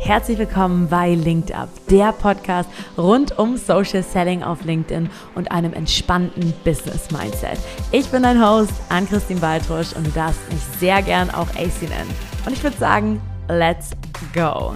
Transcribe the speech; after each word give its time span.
Herzlich 0.00 0.38
willkommen 0.38 0.88
bei 0.88 1.14
Linked 1.14 1.52
Up, 1.52 1.68
der 1.90 2.12
Podcast 2.12 2.70
rund 2.96 3.36
um 3.36 3.56
Social 3.56 4.02
Selling 4.02 4.42
auf 4.42 4.64
LinkedIn 4.64 5.10
und 5.34 5.50
einem 5.50 5.72
entspannten 5.72 6.54
Business 6.64 7.10
Mindset. 7.10 7.58
Ich 7.90 8.08
bin 8.08 8.22
dein 8.22 8.40
Host, 8.40 8.72
Ann-Christine 8.88 9.40
Baltrusch 9.40 9.92
und 9.94 10.06
du 10.06 10.10
darfst 10.12 10.40
mich 10.50 10.62
sehr 10.78 11.02
gern 11.02 11.30
auch 11.30 11.48
AC 11.50 11.82
nennen. 11.82 12.14
Und 12.46 12.52
ich 12.52 12.62
würde 12.62 12.76
sagen, 12.78 13.20
let's 13.48 13.90
go! 14.32 14.74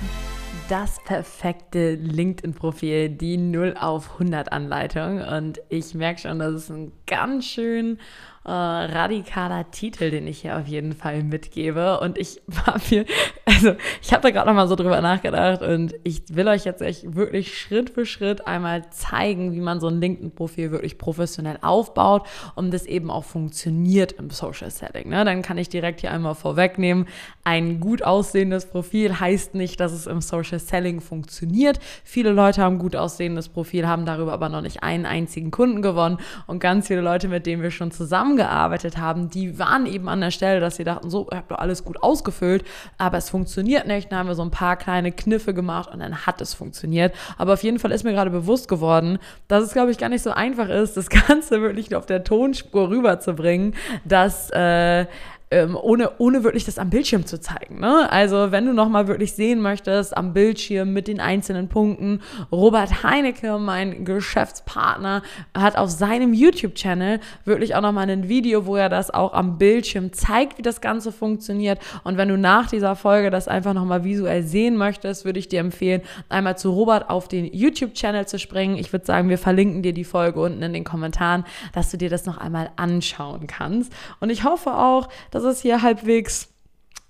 das 0.69 1.01
perfekte 1.04 1.97
LinkedIn-Profil, 1.97 3.11
die 3.11 3.37
0 3.37 3.75
auf 3.79 4.13
100 4.15 4.53
Anleitung. 4.53 5.21
Und 5.21 5.61
ich 5.69 5.95
merke 5.95 6.21
schon, 6.21 6.39
das 6.39 6.54
ist 6.54 6.71
ein 6.71 6.93
ganz 7.13 7.44
schön 7.44 7.99
äh, 8.44 8.51
radikaler 8.51 9.71
Titel, 9.71 10.11
den 10.11 10.26
ich 10.26 10.40
hier 10.40 10.58
auf 10.58 10.67
jeden 10.67 10.94
Fall 10.94 11.22
mitgebe. 11.22 12.01
Und 12.01 12.19
ich 12.19 12.42
war 12.47 12.81
mir, 12.90 13.04
also 13.44 13.74
ich 14.03 14.12
habe 14.12 14.22
da 14.22 14.31
gerade 14.31 14.49
nochmal 14.49 14.67
so 14.67 14.74
drüber 14.74 15.01
nachgedacht 15.01 15.62
und 15.62 15.94
ich 16.02 16.23
will 16.33 16.48
euch 16.48 16.65
jetzt 16.65 16.83
echt 16.83 17.15
wirklich 17.15 17.57
Schritt 17.57 17.91
für 17.91 18.05
Schritt 18.05 18.47
einmal 18.47 18.91
zeigen, 18.91 19.52
wie 19.52 19.61
man 19.61 19.79
so 19.79 19.87
ein 19.87 20.01
LinkedIn-Profil 20.01 20.73
wirklich 20.73 20.98
professionell 20.98 21.59
aufbaut, 21.62 22.27
um 22.57 22.71
das 22.71 22.87
eben 22.87 23.11
auch 23.11 23.24
funktioniert 23.24 24.13
im 24.13 24.30
Social 24.30 24.71
Setting. 24.71 25.09
Ne? 25.10 25.24
Dann 25.24 25.43
kann 25.43 25.59
ich 25.59 25.69
direkt 25.69 26.01
hier 26.01 26.10
einmal 26.10 26.35
vorwegnehmen, 26.35 27.07
ein 27.45 27.80
gut 27.80 28.02
aussehendes 28.02 28.66
Profil 28.66 29.19
heißt 29.19 29.55
nicht, 29.55 29.80
dass 29.80 29.93
es 29.93 30.07
im 30.07 30.21
Social 30.21 30.59
Selling 30.59 31.01
funktioniert. 31.01 31.79
Viele 32.05 32.30
Leute 32.30 32.63
haben 32.63 32.79
gut 32.79 32.97
aussehendes 32.97 33.49
Profil, 33.49 33.87
haben 33.87 34.07
darüber 34.07 34.33
aber 34.33 34.49
noch 34.49 34.63
nicht 34.63 34.83
einen 34.83 35.07
einzigen 35.07 35.51
Kunden 35.51 35.83
gewonnen 35.83 36.19
und 36.47 36.60
ganz 36.60 36.88
viele 36.88 37.02
Leute, 37.02 37.29
mit 37.29 37.47
denen 37.47 37.62
wir 37.62 37.70
schon 37.70 37.91
zusammen 37.91 38.23
zusammengearbeitet 38.23 38.98
haben, 38.98 39.30
die 39.30 39.59
waren 39.59 39.87
eben 39.87 40.09
an 40.09 40.20
der 40.20 40.30
Stelle, 40.30 40.60
dass 40.60 40.77
sie 40.77 40.84
dachten, 40.84 41.10
so, 41.10 41.27
ich 41.30 41.37
habe 41.37 41.47
doch 41.48 41.59
alles 41.59 41.84
gut 41.84 42.02
ausgefüllt, 42.02 42.65
aber 42.98 43.19
es 43.19 43.30
funktioniert 43.30 43.87
nicht. 43.87 44.10
Dann 44.10 44.20
haben 44.20 44.29
wir 44.29 44.34
so 44.34 44.43
ein 44.43 44.51
paar 44.51 44.77
kleine 44.77 45.12
Kniffe 45.12 45.55
gemacht 45.55 45.91
und 45.93 46.01
dann 46.01 46.27
hat 46.27 46.41
es 46.41 46.55
funktioniert. 46.55 47.15
Aber 47.38 47.55
auf 47.55 47.62
jeden 47.62 47.79
Fall 47.79 47.91
ist 47.93 48.05
mir 48.05 48.12
gerade 48.12 48.30
bewusst 48.30 48.68
geworden, 48.68 49.18
dass 49.49 49.65
es, 49.65 49.73
glaube 49.73 49.90
ich, 49.90 49.99
gar 49.99 50.09
nicht 50.09 50.23
so 50.23 50.30
einfach 50.30 50.68
ist, 50.68 50.96
das 50.96 51.09
Ganze 51.29 51.60
wirklich 51.62 51.95
auf 51.95 52.07
der 52.07 52.24
Tonspur 52.24 52.90
rüberzubringen, 52.90 53.74
dass 54.05 54.51
äh, 54.51 55.07
ähm, 55.53 55.77
ohne, 55.81 56.13
ohne 56.17 56.45
wirklich 56.45 56.65
das 56.65 56.79
am 56.79 56.89
Bildschirm 56.89 57.27
zu 57.27 57.39
zeigen. 57.39 57.79
Ne? 57.79 58.11
Also 58.11 58.53
wenn 58.53 58.65
du 58.65 58.73
nochmal 58.73 59.07
wirklich 59.07 59.35
sehen 59.35 59.61
möchtest 59.61 60.17
am 60.17 60.33
Bildschirm 60.33 60.95
mit 60.95 61.09
den 61.09 61.21
einzelnen 61.21 61.69
Punkten, 61.69 62.23
Robert 62.51 63.03
Heinecke, 63.03 63.59
mein 63.59 64.06
Geschäftspartner, 64.06 65.23
hat 65.55 65.77
auf 65.77 65.91
seinem 65.91 66.33
YouTube-Channel 66.33 67.20
wirklich 67.45 67.75
auch 67.75 67.83
nochmal 67.83 68.08
ein 68.08 68.30
Video, 68.30 68.64
wo 68.64 68.77
er 68.77 68.89
das 68.89 69.11
auch 69.11 69.34
am 69.34 69.58
Bildschirm 69.58 70.14
zeigt, 70.14 70.56
wie 70.56 70.62
das 70.62 70.80
Ganze 70.80 71.12
funktioniert. 71.12 71.78
Und 72.03 72.17
wenn 72.17 72.28
du 72.28 72.39
nach 72.39 72.70
dieser 72.70 72.97
Folge 72.97 73.30
das 73.30 73.47
einfach 73.47 73.75
nochmal 73.75 74.05
visuell 74.05 74.42
sehen 74.42 74.78
möchtest, 74.78 75.27
würde 75.27 75.39
ich 75.39 75.48
dir 75.48 75.61
empfehlen, 75.61 76.00
einmal 76.30 76.56
zu 76.56 76.70
Robert 76.70 77.11
auf 77.11 77.28
den 77.28 77.45
YouTube-Channel 77.53 78.27
zu 78.27 78.39
springen. 78.39 78.78
Ich 78.78 78.91
würde 78.91 79.05
sagen, 79.05 79.28
wir 79.28 79.39
verlinken 79.39 79.83
dir 79.83 79.92
die 79.92 80.05
Folge 80.05 80.41
unten 80.41 80.62
in 80.62 80.73
den 80.73 80.84
Kommentaren, 80.84 81.45
dass 81.75 81.91
du 81.91 81.98
dir 81.98 82.08
das 82.08 82.25
noch 82.25 82.39
einmal 82.39 82.70
anschauen 82.77 83.47
kannst. 83.47 83.92
Und 84.19 84.30
ich 84.30 84.45
hoffe 84.45 84.73
auch, 84.73 85.11
dass 85.30 85.41
dass 85.42 85.56
es 85.56 85.62
hier 85.62 85.82
halbwegs 85.82 86.48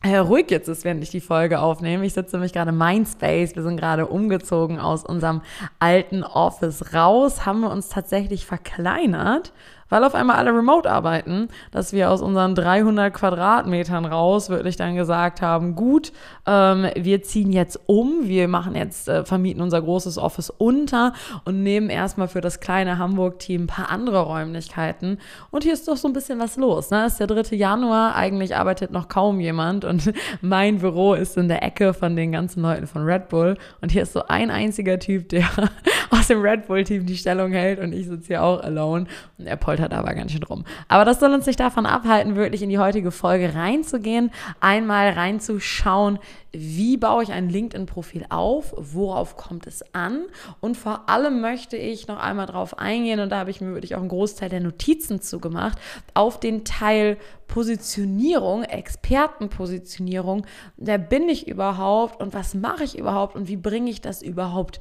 äh, 0.02 0.16
ruhig 0.16 0.50
jetzt 0.50 0.68
ist, 0.68 0.84
während 0.84 1.02
ich 1.02 1.10
die 1.10 1.20
Folge 1.20 1.60
aufnehme. 1.60 2.04
Ich 2.04 2.14
sitze 2.14 2.36
nämlich 2.36 2.52
gerade 2.52 2.70
in 2.70 2.78
Mindspace. 2.78 3.54
Wir 3.54 3.62
sind 3.62 3.76
gerade 3.76 4.06
umgezogen 4.06 4.80
aus 4.80 5.04
unserem 5.04 5.42
alten 5.78 6.24
Office 6.24 6.92
raus, 6.94 7.46
haben 7.46 7.60
wir 7.60 7.70
uns 7.70 7.88
tatsächlich 7.88 8.44
verkleinert 8.46 9.52
weil 9.92 10.04
auf 10.04 10.14
einmal 10.14 10.36
alle 10.36 10.56
remote 10.56 10.90
arbeiten, 10.90 11.48
dass 11.70 11.92
wir 11.92 12.10
aus 12.10 12.22
unseren 12.22 12.54
300 12.54 13.12
Quadratmetern 13.12 14.06
raus 14.06 14.48
wirklich 14.48 14.76
dann 14.76 14.96
gesagt 14.96 15.42
haben, 15.42 15.74
gut, 15.74 16.12
ähm, 16.46 16.86
wir 16.96 17.22
ziehen 17.22 17.52
jetzt 17.52 17.78
um, 17.84 18.20
wir 18.22 18.48
machen 18.48 18.74
jetzt, 18.74 19.10
äh, 19.10 19.26
vermieten 19.26 19.60
unser 19.60 19.82
großes 19.82 20.16
Office 20.16 20.48
unter 20.48 21.12
und 21.44 21.62
nehmen 21.62 21.90
erstmal 21.90 22.28
für 22.28 22.40
das 22.40 22.60
kleine 22.60 22.96
Hamburg-Team 22.96 23.64
ein 23.64 23.66
paar 23.66 23.90
andere 23.90 24.20
Räumlichkeiten. 24.20 25.18
Und 25.50 25.62
hier 25.62 25.74
ist 25.74 25.86
doch 25.86 25.98
so 25.98 26.08
ein 26.08 26.14
bisschen 26.14 26.40
was 26.40 26.56
los. 26.56 26.90
Ne? 26.90 27.04
Es 27.04 27.20
ist 27.20 27.20
der 27.20 27.26
3. 27.26 27.54
Januar, 27.54 28.16
eigentlich 28.16 28.56
arbeitet 28.56 28.92
noch 28.92 29.08
kaum 29.08 29.40
jemand 29.40 29.84
und 29.84 30.10
mein 30.40 30.78
Büro 30.78 31.12
ist 31.12 31.36
in 31.36 31.48
der 31.48 31.62
Ecke 31.62 31.92
von 31.92 32.16
den 32.16 32.32
ganzen 32.32 32.62
Leuten 32.62 32.86
von 32.86 33.04
Red 33.04 33.28
Bull 33.28 33.58
und 33.82 33.92
hier 33.92 34.04
ist 34.04 34.14
so 34.14 34.22
ein 34.26 34.50
einziger 34.50 34.98
Typ, 34.98 35.28
der 35.28 35.44
aus 36.10 36.28
dem 36.28 36.40
Red 36.40 36.66
Bull-Team 36.66 37.04
die 37.04 37.18
Stellung 37.18 37.52
hält 37.52 37.78
und 37.78 37.92
ich 37.92 38.06
sitze 38.06 38.28
hier 38.28 38.42
auch 38.42 38.62
alone 38.62 39.04
und 39.36 39.46
er 39.46 39.56
poltert 39.56 39.81
poltert 39.82 39.98
aber 39.98 40.14
ganz 40.14 40.32
schön 40.32 40.42
rum. 40.42 40.64
Aber 40.88 41.04
das 41.04 41.20
soll 41.20 41.32
uns 41.32 41.46
nicht 41.46 41.60
davon 41.60 41.86
abhalten, 41.86 42.36
wirklich 42.36 42.62
in 42.62 42.70
die 42.70 42.78
heutige 42.78 43.10
Folge 43.10 43.54
reinzugehen, 43.54 44.30
einmal 44.60 45.10
reinzuschauen, 45.10 46.18
wie 46.52 46.98
baue 46.98 47.22
ich 47.22 47.32
ein 47.32 47.48
LinkedIn-Profil 47.48 48.26
auf, 48.28 48.74
worauf 48.76 49.36
kommt 49.36 49.66
es 49.66 49.82
an 49.94 50.24
und 50.60 50.76
vor 50.76 51.08
allem 51.08 51.40
möchte 51.40 51.76
ich 51.76 52.08
noch 52.08 52.18
einmal 52.18 52.46
darauf 52.46 52.78
eingehen 52.78 53.20
und 53.20 53.30
da 53.30 53.38
habe 53.38 53.50
ich 53.50 53.60
mir 53.60 53.72
wirklich 53.72 53.94
auch 53.94 54.00
einen 54.00 54.08
Großteil 54.08 54.50
der 54.50 54.60
Notizen 54.60 55.22
zugemacht, 55.22 55.78
auf 56.12 56.38
den 56.38 56.64
Teil 56.64 57.16
Positionierung, 57.48 58.64
Expertenpositionierung, 58.64 60.46
wer 60.76 60.98
bin 60.98 61.28
ich 61.28 61.48
überhaupt 61.48 62.20
und 62.20 62.34
was 62.34 62.54
mache 62.54 62.84
ich 62.84 62.98
überhaupt 62.98 63.34
und 63.34 63.48
wie 63.48 63.56
bringe 63.56 63.90
ich 63.90 64.00
das 64.00 64.22
überhaupt 64.22 64.78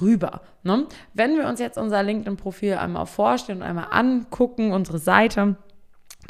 rüber. 0.00 0.42
Ne? 0.62 0.86
Wenn 1.14 1.36
wir 1.36 1.46
uns 1.46 1.60
jetzt 1.60 1.78
unser 1.78 2.02
LinkedIn-Profil 2.02 2.74
einmal 2.74 3.06
vorstellen 3.06 3.58
und 3.58 3.64
einmal 3.64 3.88
angucken, 3.90 4.72
unsere 4.72 4.98
Seite, 4.98 5.56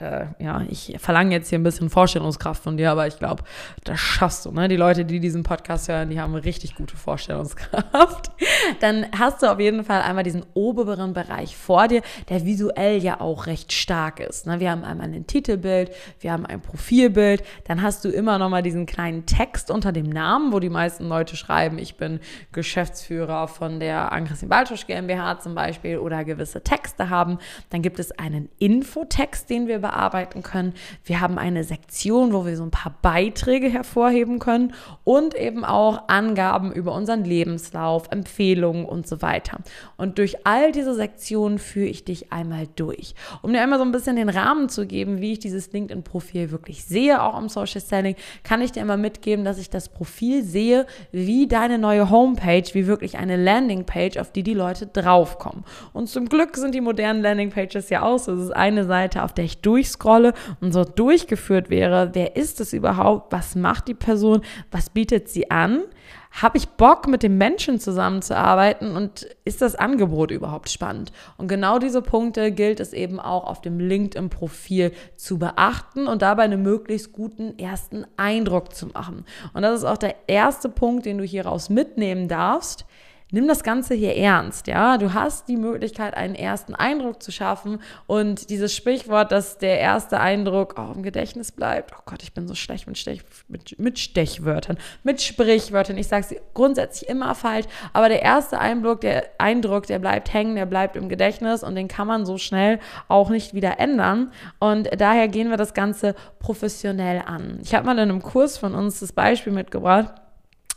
äh, 0.02 0.26
ja, 0.38 0.62
ich 0.68 0.96
verlange 0.98 1.32
jetzt 1.32 1.48
hier 1.48 1.58
ein 1.58 1.62
bisschen 1.62 1.88
Vorstellungskraft 1.88 2.62
von 2.62 2.76
dir, 2.76 2.90
aber 2.90 3.06
ich 3.06 3.18
glaube, 3.18 3.44
das 3.84 4.00
schaffst 4.00 4.44
du. 4.44 4.50
Ne? 4.50 4.68
Die 4.68 4.76
Leute, 4.76 5.04
die 5.04 5.20
diesen 5.20 5.44
Podcast 5.44 5.88
hören, 5.88 6.10
die 6.10 6.20
haben 6.20 6.34
richtig 6.34 6.74
gute 6.74 6.96
Vorstellungskraft. 6.96 8.32
Dann 8.80 9.06
hast 9.16 9.42
du 9.42 9.46
auf 9.50 9.60
jeden 9.60 9.84
Fall 9.84 10.02
einmal 10.02 10.24
diesen 10.24 10.44
oberen 10.54 11.12
Bereich 11.12 11.56
vor 11.56 11.86
dir, 11.86 12.02
der 12.28 12.44
visuell 12.44 13.02
ja 13.02 13.20
auch 13.20 13.46
recht 13.46 13.72
stark 13.72 14.18
ist. 14.18 14.46
Ne? 14.46 14.58
Wir 14.58 14.70
haben 14.70 14.84
einmal 14.84 15.12
ein 15.12 15.26
Titelbild, 15.26 15.92
wir 16.20 16.32
haben 16.32 16.46
ein 16.46 16.60
Profilbild, 16.60 17.42
dann 17.64 17.82
hast 17.82 18.04
du 18.04 18.08
immer 18.08 18.38
noch 18.38 18.48
mal 18.48 18.62
diesen 18.62 18.86
kleinen 18.86 19.26
Text 19.26 19.70
unter 19.70 19.92
dem 19.92 20.08
Namen, 20.08 20.52
wo 20.52 20.58
die 20.58 20.68
meisten 20.68 21.08
Leute 21.08 21.36
schreiben, 21.36 21.78
ich 21.78 21.96
bin 21.96 22.20
Geschäftsführer 22.52 23.46
von 23.46 23.78
der 23.78 24.12
Angrissin 24.12 24.48
Baltusch 24.48 24.86
GmbH 24.86 25.38
zum 25.38 25.54
Beispiel 25.54 25.98
oder 25.98 26.24
gewisse 26.24 26.62
Texte 26.62 27.10
haben. 27.10 27.38
Dann 27.70 27.82
gibt 27.82 27.98
es 27.98 28.12
einen 28.18 28.48
Infotext, 28.58 29.48
den 29.50 29.68
wir 29.68 29.82
bearbeiten 29.92 30.42
können. 30.42 30.74
Wir 31.04 31.20
haben 31.20 31.38
eine 31.38 31.64
Sektion, 31.64 32.32
wo 32.32 32.46
wir 32.46 32.56
so 32.56 32.62
ein 32.62 32.70
paar 32.70 32.94
Beiträge 33.02 33.68
hervorheben 33.68 34.38
können 34.38 34.72
und 35.04 35.34
eben 35.34 35.64
auch 35.64 36.08
Angaben 36.08 36.72
über 36.72 36.92
unseren 36.94 37.24
Lebenslauf, 37.24 38.04
Empfehlungen 38.10 38.84
und 38.86 39.06
so 39.06 39.22
weiter. 39.22 39.58
Und 39.96 40.18
durch 40.18 40.46
all 40.46 40.72
diese 40.72 40.94
Sektionen 40.94 41.58
führe 41.58 41.86
ich 41.86 42.04
dich 42.04 42.32
einmal 42.32 42.68
durch, 42.76 43.14
um 43.42 43.52
dir 43.52 43.60
einmal 43.60 43.78
so 43.78 43.84
ein 43.84 43.92
bisschen 43.92 44.16
den 44.16 44.28
Rahmen 44.28 44.68
zu 44.68 44.86
geben, 44.86 45.20
wie 45.20 45.32
ich 45.32 45.38
dieses 45.38 45.72
LinkedIn-Profil 45.72 46.50
wirklich 46.50 46.84
sehe, 46.84 47.22
auch 47.22 47.38
im 47.38 47.48
Social 47.48 47.80
Selling, 47.80 48.16
kann 48.42 48.62
ich 48.62 48.72
dir 48.72 48.80
immer 48.80 48.96
mitgeben, 48.96 49.44
dass 49.44 49.58
ich 49.58 49.68
das 49.68 49.88
Profil 49.88 50.42
sehe, 50.42 50.86
wie 51.10 51.46
deine 51.46 51.78
neue 51.78 52.08
Homepage, 52.10 52.64
wie 52.72 52.86
wirklich 52.86 53.18
eine 53.18 53.36
Landingpage, 53.36 54.16
auf 54.16 54.32
die 54.32 54.42
die 54.42 54.54
Leute 54.54 54.86
draufkommen. 54.86 55.64
Und 55.92 56.08
zum 56.08 56.28
Glück 56.28 56.56
sind 56.56 56.74
die 56.74 56.80
modernen 56.80 57.22
Landingpages 57.22 57.90
ja 57.90 58.02
auch 58.02 58.18
so. 58.18 58.32
Es 58.32 58.44
ist 58.44 58.56
eine 58.56 58.84
Seite, 58.86 59.22
auf 59.22 59.34
der 59.34 59.44
ich 59.44 59.60
durch 59.60 59.71
durchscrolle 59.72 60.34
und 60.60 60.72
so 60.72 60.84
durchgeführt 60.84 61.70
wäre, 61.70 62.10
wer 62.12 62.36
ist 62.36 62.60
es 62.60 62.74
überhaupt, 62.74 63.32
was 63.32 63.54
macht 63.54 63.88
die 63.88 63.94
Person, 63.94 64.42
was 64.70 64.90
bietet 64.90 65.30
sie 65.30 65.50
an, 65.50 65.84
habe 66.30 66.58
ich 66.58 66.68
Bock, 66.68 67.08
mit 67.08 67.22
dem 67.22 67.36
Menschen 67.36 67.78
zusammenzuarbeiten? 67.78 68.96
Und 68.96 69.26
ist 69.44 69.60
das 69.60 69.74
Angebot 69.74 70.30
überhaupt 70.30 70.70
spannend? 70.70 71.12
Und 71.36 71.48
genau 71.48 71.78
diese 71.78 72.00
Punkte 72.00 72.52
gilt 72.52 72.80
es 72.80 72.92
eben 72.92 73.20
auch 73.20 73.44
auf 73.44 73.60
dem 73.60 73.78
LinkedIn-Profil 73.78 74.92
zu 75.16 75.38
beachten 75.38 76.06
und 76.06 76.22
dabei 76.22 76.44
einen 76.44 76.62
möglichst 76.62 77.12
guten 77.12 77.58
ersten 77.58 78.06
Eindruck 78.16 78.74
zu 78.74 78.86
machen. 78.88 79.24
Und 79.52 79.62
das 79.62 79.80
ist 79.80 79.84
auch 79.84 79.98
der 79.98 80.14
erste 80.26 80.68
Punkt, 80.68 81.04
den 81.04 81.18
du 81.18 81.24
hieraus 81.24 81.68
mitnehmen 81.68 82.28
darfst 82.28 82.86
nimm 83.32 83.48
das 83.48 83.64
Ganze 83.64 83.94
hier 83.94 84.14
ernst, 84.16 84.68
ja. 84.68 84.98
Du 84.98 85.12
hast 85.14 85.48
die 85.48 85.56
Möglichkeit, 85.56 86.14
einen 86.14 86.36
ersten 86.36 86.74
Eindruck 86.74 87.22
zu 87.22 87.32
schaffen 87.32 87.80
und 88.06 88.50
dieses 88.50 88.74
Sprichwort, 88.76 89.32
dass 89.32 89.58
der 89.58 89.80
erste 89.80 90.20
Eindruck 90.20 90.78
auch 90.78 90.94
im 90.94 91.02
Gedächtnis 91.02 91.50
bleibt. 91.50 91.92
Oh 91.98 92.02
Gott, 92.04 92.22
ich 92.22 92.32
bin 92.32 92.46
so 92.46 92.54
schlecht 92.54 92.86
mit, 92.86 92.98
Stech, 92.98 93.22
mit, 93.48 93.78
mit 93.78 93.98
Stechwörtern, 93.98 94.78
mit 95.02 95.20
Sprichwörtern. 95.20 95.96
Ich 95.96 96.06
sage 96.06 96.24
sie 96.24 96.40
grundsätzlich 96.54 97.08
immer 97.08 97.34
falsch, 97.34 97.66
aber 97.92 98.08
der 98.08 98.22
erste 98.22 98.58
Eindruck, 98.58 99.00
der 99.00 99.24
Eindruck, 99.38 99.86
der 99.86 99.98
bleibt 99.98 100.32
hängen, 100.32 100.54
der 100.54 100.66
bleibt 100.66 100.96
im 100.96 101.08
Gedächtnis 101.08 101.64
und 101.64 101.74
den 101.74 101.88
kann 101.88 102.06
man 102.06 102.26
so 102.26 102.38
schnell 102.38 102.78
auch 103.08 103.30
nicht 103.30 103.54
wieder 103.54 103.80
ändern. 103.80 104.30
Und 104.60 104.88
daher 104.98 105.28
gehen 105.28 105.50
wir 105.50 105.56
das 105.56 105.74
Ganze 105.74 106.14
professionell 106.38 107.22
an. 107.24 107.58
Ich 107.62 107.74
habe 107.74 107.86
mal 107.86 107.92
in 107.92 108.10
einem 108.10 108.22
Kurs 108.22 108.58
von 108.58 108.74
uns 108.74 109.00
das 109.00 109.12
Beispiel 109.12 109.52
mitgebracht 109.52 110.21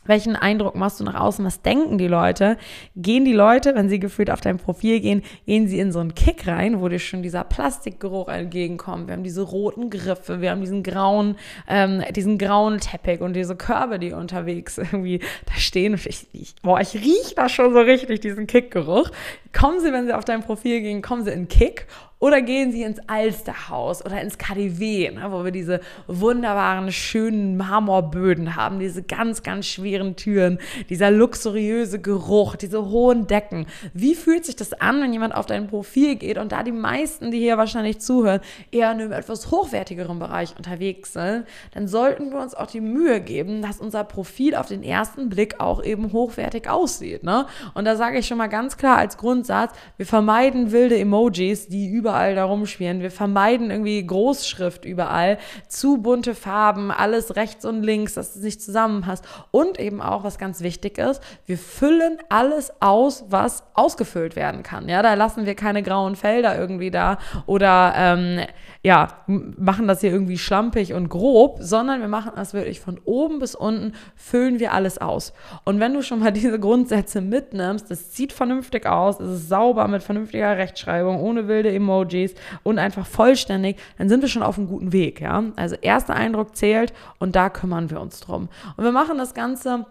welchen 0.06 0.36
Eindruck 0.36 0.76
machst 0.76 1.00
du 1.00 1.04
nach 1.04 1.20
außen? 1.20 1.44
Was 1.46 1.62
denken 1.62 1.98
die 1.98 2.08
Leute? 2.08 2.58
Gehen 2.96 3.26
die 3.26 3.34
Leute, 3.34 3.76
wenn 3.76 3.90
sie 3.90 4.00
gefühlt 4.00 4.30
auf 4.30 4.42
dein 4.42 4.58
Profil 4.58 5.00
gehen, 5.00 5.24
gehen 5.46 5.68
sie 5.68 5.80
in 5.80 5.92
so 5.92 6.00
einen 6.00 6.16
Kick 6.16 6.48
rein, 6.48 6.82
wo 6.82 6.88
dir 6.88 7.00
schon 7.00 7.24
dieser 7.24 7.44
Plastikgeruch 7.44 8.28
entgegenkommt. 8.28 9.08
Wir 9.08 9.14
haben 9.14 9.24
diese 9.24 9.42
roten 9.42 9.90
Griffe, 9.90 10.42
wir 10.42 10.52
haben 10.52 10.62
diesen 10.62 10.84
grauen, 10.84 11.36
ähm, 11.68 12.04
diesen 12.16 12.38
grauen 12.38 12.80
Teppich 12.80 13.22
und 13.22 13.34
diese 13.34 13.56
Körbe, 13.56 14.00
die 14.00 14.14
unterwegs 14.14 14.78
irgendwie 14.78 15.20
da 15.46 15.54
stehen. 15.56 15.94
Ich, 15.94 16.28
ich, 16.34 16.56
boah, 16.62 16.80
ich 16.80 16.94
rieche 16.94 17.36
da 17.36 17.50
schon 17.50 17.74
so 17.74 17.80
richtig 17.80 18.22
diesen 18.22 18.48
Kickgeruch. 18.48 19.10
Kommen 19.54 19.80
sie, 19.80 19.92
wenn 19.92 20.06
sie 20.06 20.14
auf 20.14 20.26
dein 20.26 20.44
Profil 20.44 20.82
gehen, 20.82 21.02
kommen 21.02 21.24
sie 21.24 21.32
in 21.32 21.48
Kick 21.48 21.88
oder 22.20 22.42
gehen 22.42 22.72
Sie 22.72 22.84
ins 22.84 23.00
Alsterhaus 23.08 24.04
oder 24.04 24.22
ins 24.22 24.38
KDW, 24.38 25.12
ne, 25.12 25.28
wo 25.32 25.44
wir 25.44 25.52
diese 25.52 25.82
wunderbaren, 26.08 26.92
schönen 26.94 27.58
Marmorböden 27.58 28.56
haben, 28.56 28.80
diese 28.80 29.04
ganz, 29.04 29.44
ganz 29.44 29.68
schweren 29.68 30.16
Türen, 30.16 30.60
dieser 30.90 31.12
luxuriöse 31.12 32.00
Geruch, 32.00 32.56
diese 32.56 32.90
hohen 32.90 33.28
Decken. 33.28 33.68
Wie 33.94 34.16
fühlt 34.16 34.46
sich 34.46 34.56
das 34.56 34.74
an, 34.74 35.02
wenn 35.02 35.12
jemand 35.12 35.36
auf 35.36 35.46
dein 35.46 35.68
Profil 35.68 36.16
geht 36.16 36.38
und 36.38 36.54
da 36.54 36.64
die 36.64 36.72
meisten, 36.72 37.32
die 37.32 37.40
hier 37.40 37.58
wahrscheinlich 37.58 38.00
zuhören, 38.00 38.40
eher 38.72 38.92
in 38.94 39.02
einem 39.02 39.12
etwas 39.12 39.52
hochwertigeren 39.52 40.18
Bereich 40.18 40.56
unterwegs 40.58 41.12
sind, 41.14 41.46
dann 41.74 41.90
sollten 41.90 42.32
wir 42.32 42.40
uns 42.40 42.56
auch 42.56 42.68
die 42.68 42.82
Mühe 42.82 43.20
geben, 43.20 43.62
dass 43.62 43.82
unser 43.82 44.06
Profil 44.06 44.56
auf 44.56 44.68
den 44.68 44.84
ersten 44.84 45.28
Blick 45.28 45.60
auch 45.60 45.84
eben 45.84 46.14
hochwertig 46.14 46.70
aussieht. 46.70 47.24
Ne? 47.24 47.46
Und 47.74 47.84
da 47.84 47.98
sage 47.98 48.20
ich 48.20 48.28
schon 48.28 48.38
mal 48.38 48.48
ganz 48.48 48.78
klar 48.78 48.98
als 48.98 49.18
Grundsatz, 49.18 49.74
wir 49.98 50.06
vermeiden 50.06 50.72
wilde 50.72 50.98
Emojis, 50.98 51.68
die 51.68 51.90
über 51.90 52.05
überall 52.06 52.36
da 52.36 52.46
rumschwirren. 52.46 53.02
Wir 53.02 53.10
vermeiden 53.10 53.72
irgendwie 53.72 54.06
Großschrift 54.06 54.86
überall, 54.86 55.40
zu 55.68 55.98
bunte 55.98 56.36
Farben, 56.36 56.92
alles 56.92 57.36
rechts 57.36 57.66
und 57.66 57.82
links, 57.82 58.14
dass 58.14 58.36
es 58.36 58.44
nicht 58.44 58.62
zusammenpasst. 58.62 59.26
Und 59.50 59.80
eben 59.80 60.02
auch, 60.02 60.24
was 60.24 60.38
ganz 60.38 60.62
wichtig 60.62 61.00
ist, 61.00 61.20
wir 61.48 61.58
füllen 61.58 62.20
alles 62.30 62.72
aus, 62.80 63.26
was 63.30 63.64
ausgefüllt 63.74 64.36
werden 64.36 64.62
kann. 64.62 64.88
Ja, 64.88 65.02
da 65.02 65.16
lassen 65.16 65.48
wir 65.48 65.56
keine 65.56 65.82
grauen 65.82 66.16
Felder 66.16 66.56
irgendwie 66.60 66.92
da 66.92 67.18
oder 67.48 67.94
ähm, 67.98 68.42
ja, 68.86 69.08
machen 69.26 69.88
das 69.88 70.02
hier 70.02 70.12
irgendwie 70.12 70.38
schlampig 70.38 70.94
und 70.94 71.10
grob, 71.10 71.58
sondern 71.60 72.02
wir 72.02 72.08
machen 72.08 72.34
das 72.36 72.54
wirklich 72.54 72.80
von 72.80 73.00
oben 73.04 73.40
bis 73.40 73.56
unten, 73.56 73.94
füllen 74.16 74.60
wir 74.60 74.74
alles 74.74 75.00
aus. 75.00 75.34
Und 75.64 75.80
wenn 75.80 75.96
du 75.96 76.04
schon 76.04 76.20
mal 76.20 76.32
diese 76.32 76.60
Grundsätze 76.60 77.20
mitnimmst, 77.20 77.90
das 77.90 78.16
sieht 78.16 78.32
vernünftig 78.32 78.86
aus, 78.86 79.20
es 79.20 79.42
ist 79.42 79.50
sauber 79.50 79.88
mit 79.88 80.04
vernünftiger 80.04 80.56
Rechtschreibung, 80.56 81.20
ohne 81.20 81.48
wilde 81.48 81.74
Emojis 81.96 82.36
und 82.64 82.80
einfach 82.80 83.06
vollständig, 83.06 83.78
dann 83.98 84.10
sind 84.10 84.22
wir 84.22 84.30
schon 84.30 84.44
auf 84.44 84.58
einem 84.58 84.68
guten 84.68 84.92
Weg, 84.92 85.22
ja. 85.22 85.44
Also 85.56 85.76
erster 85.82 86.14
Eindruck 86.14 86.56
zählt 86.56 86.94
und 87.20 87.36
da 87.36 87.50
kümmern 87.50 87.90
wir 87.90 88.02
uns 88.02 88.20
drum. 88.20 88.50
Und 88.78 88.84
wir 88.84 88.92
machen 88.92 89.18
das 89.18 89.34
Ganze 89.34 89.86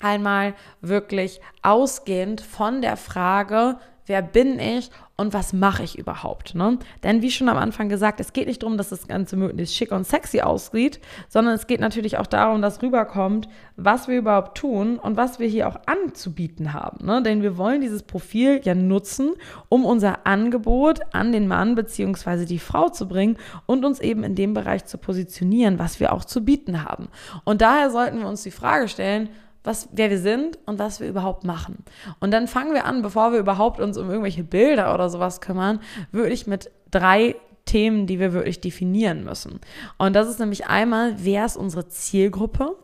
einmal 0.00 0.54
wirklich 0.80 1.40
ausgehend 1.62 2.40
von 2.40 2.82
der 2.82 2.96
Frage, 2.96 3.76
wer 4.08 4.22
bin 4.22 4.58
ich 4.58 4.90
und 5.16 5.34
was 5.34 5.52
mache 5.52 5.82
ich 5.82 5.98
überhaupt. 5.98 6.54
Ne? 6.54 6.78
Denn 7.02 7.22
wie 7.22 7.30
schon 7.30 7.48
am 7.48 7.56
Anfang 7.56 7.88
gesagt, 7.88 8.20
es 8.20 8.32
geht 8.32 8.46
nicht 8.46 8.62
darum, 8.62 8.76
dass 8.76 8.88
das 8.88 9.08
Ganze 9.08 9.36
möglichst 9.36 9.74
schick 9.74 9.90
und 9.90 10.06
sexy 10.06 10.40
aussieht, 10.40 11.00
sondern 11.28 11.54
es 11.54 11.66
geht 11.66 11.80
natürlich 11.80 12.18
auch 12.18 12.26
darum, 12.26 12.62
dass 12.62 12.82
rüberkommt, 12.82 13.48
was 13.76 14.06
wir 14.06 14.18
überhaupt 14.18 14.56
tun 14.56 14.96
und 14.98 15.16
was 15.16 15.40
wir 15.40 15.48
hier 15.48 15.68
auch 15.68 15.80
anzubieten 15.86 16.72
haben. 16.72 17.04
Ne? 17.04 17.20
Denn 17.22 17.42
wir 17.42 17.58
wollen 17.58 17.80
dieses 17.80 18.04
Profil 18.04 18.60
ja 18.62 18.74
nutzen, 18.74 19.34
um 19.68 19.84
unser 19.84 20.26
Angebot 20.26 21.00
an 21.12 21.32
den 21.32 21.48
Mann 21.48 21.74
bzw. 21.74 22.44
die 22.44 22.60
Frau 22.60 22.88
zu 22.88 23.08
bringen 23.08 23.38
und 23.66 23.84
uns 23.84 23.98
eben 23.98 24.22
in 24.22 24.36
dem 24.36 24.54
Bereich 24.54 24.84
zu 24.84 24.98
positionieren, 24.98 25.80
was 25.80 25.98
wir 25.98 26.12
auch 26.12 26.24
zu 26.24 26.44
bieten 26.44 26.84
haben. 26.84 27.08
Und 27.44 27.60
daher 27.60 27.90
sollten 27.90 28.20
wir 28.20 28.28
uns 28.28 28.44
die 28.44 28.52
Frage 28.52 28.86
stellen, 28.86 29.28
was, 29.68 29.88
wer 29.92 30.10
wir 30.10 30.18
sind 30.18 30.58
und 30.66 30.78
was 30.78 30.98
wir 30.98 31.08
überhaupt 31.08 31.44
machen. 31.44 31.84
Und 32.18 32.32
dann 32.32 32.48
fangen 32.48 32.74
wir 32.74 32.86
an, 32.86 33.02
bevor 33.02 33.32
wir 33.32 33.38
überhaupt 33.38 33.80
uns 33.80 33.98
um 33.98 34.08
irgendwelche 34.08 34.42
Bilder 34.42 34.94
oder 34.94 35.10
sowas 35.10 35.40
kümmern, 35.40 35.80
wirklich 36.10 36.46
mit 36.46 36.70
drei 36.90 37.36
Themen, 37.66 38.06
die 38.06 38.18
wir 38.18 38.32
wirklich 38.32 38.60
definieren 38.60 39.24
müssen. 39.24 39.60
Und 39.98 40.16
das 40.16 40.28
ist 40.28 40.40
nämlich 40.40 40.66
einmal, 40.66 41.14
wer 41.18 41.44
ist 41.44 41.56
unsere 41.56 41.86
Zielgruppe? 41.88 42.76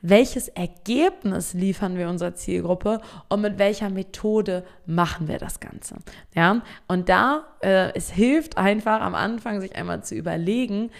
Welches 0.00 0.48
Ergebnis 0.48 1.54
liefern 1.54 1.96
wir 1.96 2.08
unserer 2.08 2.34
Zielgruppe 2.34 3.00
und 3.28 3.40
mit 3.40 3.58
welcher 3.58 3.90
Methode 3.90 4.64
machen 4.86 5.28
wir 5.28 5.38
das 5.38 5.60
Ganze? 5.60 5.96
Ja, 6.34 6.62
und 6.86 7.08
da 7.08 7.44
äh, 7.60 7.92
es 7.94 8.10
hilft 8.10 8.58
einfach 8.58 9.00
am 9.00 9.14
Anfang, 9.14 9.60
sich 9.60 9.76
einmal 9.76 10.02
zu 10.04 10.14
überlegen, 10.14 10.90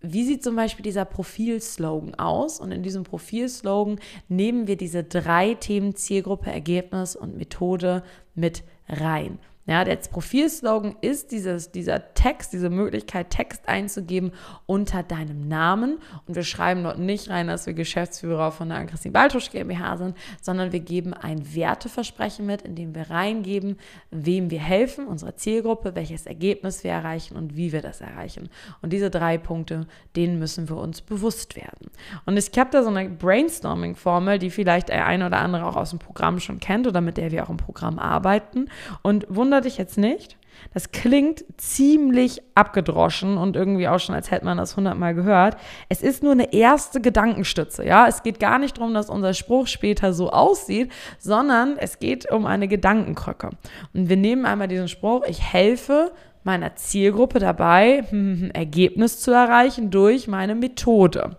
wie 0.00 0.24
sieht 0.24 0.44
zum 0.44 0.56
Beispiel 0.56 0.82
dieser 0.82 1.04
Profilslogan 1.04 2.14
aus? 2.16 2.60
Und 2.60 2.72
in 2.72 2.82
diesem 2.82 3.04
Profilslogan 3.04 3.98
nehmen 4.28 4.66
wir 4.66 4.76
diese 4.76 5.02
drei 5.04 5.54
Themen 5.54 5.94
Zielgruppe, 5.94 6.50
Ergebnis 6.50 7.16
und 7.16 7.36
Methode 7.36 8.02
mit 8.34 8.62
rein. 8.88 9.38
Ja, 9.66 9.82
der 9.82 9.96
Profilslogan 9.96 10.94
ist 11.00 11.32
dieses, 11.32 11.72
dieser 11.72 12.14
Text, 12.14 12.52
diese 12.52 12.70
Möglichkeit, 12.70 13.30
Text 13.30 13.68
einzugeben 13.68 14.30
unter 14.66 15.02
deinem 15.02 15.48
Namen. 15.48 15.98
Und 16.26 16.36
wir 16.36 16.44
schreiben 16.44 16.84
dort 16.84 17.00
nicht 17.00 17.30
rein, 17.30 17.48
dass 17.48 17.66
wir 17.66 17.74
Geschäftsführer 17.74 18.52
von 18.52 18.68
der 18.68 18.86
Christine 18.86 19.12
Baltusch 19.12 19.50
GmbH 19.50 19.96
sind, 19.96 20.16
sondern 20.40 20.70
wir 20.70 20.78
geben 20.78 21.14
ein 21.14 21.54
Werteversprechen 21.54 22.46
mit, 22.46 22.62
indem 22.62 22.94
wir 22.94 23.10
reingeben, 23.10 23.76
wem 24.12 24.50
wir 24.50 24.60
helfen, 24.60 25.08
unserer 25.08 25.34
Zielgruppe, 25.34 25.96
welches 25.96 26.26
Ergebnis 26.26 26.84
wir 26.84 26.92
erreichen 26.92 27.36
und 27.36 27.56
wie 27.56 27.72
wir 27.72 27.82
das 27.82 28.00
erreichen. 28.00 28.48
Und 28.82 28.92
diese 28.92 29.10
drei 29.10 29.36
Punkte, 29.36 29.88
denen 30.14 30.38
müssen 30.38 30.68
wir 30.68 30.76
uns 30.76 31.00
bewusst 31.00 31.56
werden. 31.56 31.90
Und 32.24 32.36
ich 32.36 32.56
habe 32.56 32.70
da 32.70 32.84
so 32.84 32.90
eine 32.90 33.08
Brainstorming-Formel, 33.08 34.38
die 34.38 34.50
vielleicht 34.50 34.90
der 34.90 35.06
eine 35.06 35.26
oder 35.26 35.38
andere 35.38 35.66
auch 35.66 35.76
aus 35.76 35.90
dem 35.90 35.98
Programm 35.98 36.38
schon 36.38 36.60
kennt 36.60 36.86
oder 36.86 37.00
mit 37.00 37.16
der 37.16 37.32
wir 37.32 37.42
auch 37.42 37.50
im 37.50 37.56
Programm 37.56 37.98
arbeiten. 37.98 38.68
Und 39.02 39.26
wundert 39.28 39.55
wundert 39.56 39.64
dich 39.64 39.78
jetzt 39.78 39.96
nicht. 39.96 40.36
Das 40.74 40.90
klingt 40.90 41.44
ziemlich 41.56 42.42
abgedroschen 42.54 43.38
und 43.38 43.56
irgendwie 43.56 43.88
auch 43.88 43.98
schon, 43.98 44.14
als 44.14 44.30
hätte 44.30 44.44
man 44.44 44.58
das 44.58 44.76
hundertmal 44.76 45.14
gehört. 45.14 45.56
Es 45.88 46.02
ist 46.02 46.22
nur 46.22 46.32
eine 46.32 46.52
erste 46.52 47.00
Gedankenstütze, 47.00 47.86
ja. 47.86 48.06
Es 48.06 48.22
geht 48.22 48.38
gar 48.38 48.58
nicht 48.58 48.76
darum, 48.76 48.92
dass 48.92 49.08
unser 49.08 49.32
Spruch 49.32 49.66
später 49.66 50.12
so 50.12 50.30
aussieht, 50.30 50.92
sondern 51.18 51.78
es 51.78 51.98
geht 51.98 52.30
um 52.30 52.44
eine 52.44 52.68
Gedankenkrücke. 52.68 53.50
Und 53.94 54.08
wir 54.10 54.16
nehmen 54.16 54.44
einmal 54.44 54.68
diesen 54.68 54.88
Spruch, 54.88 55.24
ich 55.26 55.40
helfe 55.40 56.12
meiner 56.44 56.76
Zielgruppe 56.76 57.38
dabei, 57.38 58.04
ein 58.12 58.50
Ergebnis 58.54 59.20
zu 59.20 59.30
erreichen 59.30 59.90
durch 59.90 60.28
meine 60.28 60.54
Methode. 60.54 61.38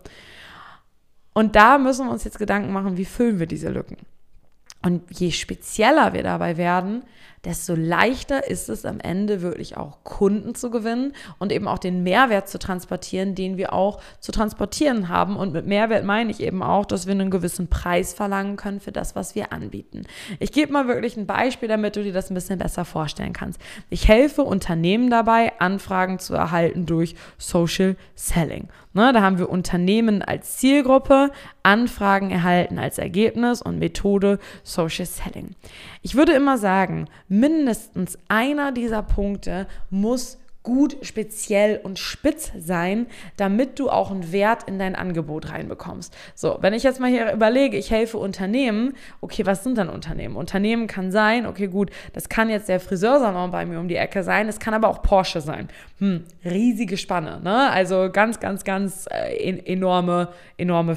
Und 1.34 1.56
da 1.56 1.78
müssen 1.78 2.08
wir 2.08 2.12
uns 2.12 2.24
jetzt 2.24 2.40
Gedanken 2.40 2.74
machen, 2.74 2.98
wie 2.98 3.06
füllen 3.06 3.40
wir 3.40 3.46
diese 3.46 3.70
Lücken. 3.70 3.98
Und 4.84 5.04
je 5.12 5.32
spezieller 5.32 6.14
wir 6.14 6.24
dabei 6.24 6.58
werden, 6.58 7.04
desto 7.46 7.76
leichter 7.76 8.50
ist 8.50 8.70
es 8.70 8.86
am 8.86 9.00
Ende 9.00 9.42
wirklich 9.42 9.78
auch 9.78 10.04
Kunden 10.04 10.56
zu 10.56 10.70
gewinnen 10.70 11.14
und 11.40 11.52
eben 11.52 11.68
auch 11.68 11.78
den 11.78 12.04
Mehrwert 12.04 12.50
zu 12.50 12.60
transportieren, 12.60 13.36
den 13.36 13.58
wir 13.58 13.74
auch 13.74 14.02
zu 14.20 14.32
transportieren 14.32 15.10
haben. 15.10 15.38
Und 15.38 15.54
mit 15.54 15.66
Mehrwert 15.66 16.04
meine 16.04 16.32
ich 16.32 16.42
eben 16.42 16.64
auch, 16.64 16.86
dass 16.86 17.06
wir 17.06 17.12
einen 17.12 17.32
gewissen 17.32 17.68
Preis 17.68 18.14
verlangen 18.14 18.56
können 18.56 18.80
für 18.80 18.92
das, 18.92 19.16
was 19.16 19.36
wir 19.36 19.54
anbieten. 19.54 20.04
Ich 20.40 20.52
gebe 20.52 20.74
mal 20.74 20.88
wirklich 20.88 21.16
ein 21.18 21.28
Beispiel, 21.28 21.70
damit 21.70 21.96
du 21.96 22.04
dir 22.04 22.14
das 22.14 22.30
ein 22.30 22.36
bisschen 22.36 22.60
besser 22.60 22.86
vorstellen 22.86 23.34
kannst. 23.34 23.62
Ich 23.90 24.08
helfe 24.08 24.42
Unternehmen 24.42 25.10
dabei, 25.10 25.54
Anfragen 25.60 26.20
zu 26.20 26.34
erhalten 26.34 26.86
durch 26.86 27.16
Social 27.38 27.96
Selling. 28.16 28.68
Ne, 28.94 29.14
da 29.14 29.22
haben 29.22 29.38
wir 29.38 29.50
Unternehmen 29.50 30.24
als 30.24 30.58
Zielgruppe, 30.58 31.30
Anfragen 31.62 32.32
erhalten 32.32 32.80
als 32.80 32.98
Ergebnis 32.98 33.62
und 33.62 33.78
Methode 33.78 34.40
Social 34.64 35.06
Selling. 35.06 35.56
Ich 36.02 36.16
würde 36.16 36.32
immer 36.32 36.58
sagen, 36.58 37.08
mindestens 37.28 38.18
einer 38.28 38.72
dieser 38.72 39.04
Punkte 39.04 39.68
muss 39.90 40.38
gut, 40.68 40.98
speziell 41.02 41.80
und 41.82 41.98
spitz 41.98 42.52
sein, 42.60 43.08
damit 43.38 43.80
du 43.80 43.90
auch 43.90 44.12
einen 44.12 44.34
Wert 44.34 44.64
in 44.64 44.78
dein 44.78 44.96
Angebot 44.96 45.50
reinbekommst. 45.50 46.14
So, 46.36 46.58
wenn 46.60 46.74
ich 46.74 46.84
jetzt 46.84 47.00
mal 47.00 47.10
hier 47.10 47.32
überlege, 47.32 47.78
ich 47.78 47.90
helfe 47.90 48.18
Unternehmen, 48.18 48.94
okay, 49.22 49.46
was 49.46 49.64
sind 49.64 49.78
dann 49.78 49.88
Unternehmen? 49.88 50.36
Unternehmen 50.36 50.88
kann 50.88 51.10
sein, 51.10 51.46
okay, 51.46 51.68
gut, 51.68 51.90
das 52.12 52.28
kann 52.28 52.50
jetzt 52.50 52.68
der 52.68 52.82
Friseursalon 52.82 53.50
bei 53.50 53.66
mir 53.66 53.80
um 53.80 53.88
die 53.88 53.96
Ecke 53.96 54.24
sein, 54.24 54.50
es 54.50 54.60
kann 54.60 54.74
aber 54.74 54.90
auch 54.90 55.02
Porsche 55.02 55.40
sein. 55.40 55.70
Hm, 56.00 56.26
riesige 56.46 56.96
Spanne, 56.96 57.42
ne? 57.44 57.72
Also 57.72 58.12
ganz, 58.12 58.40
ganz, 58.40 58.64
ganz 58.64 59.08
äh, 59.10 59.36
enorme, 59.66 60.30
enorme, 60.56 60.96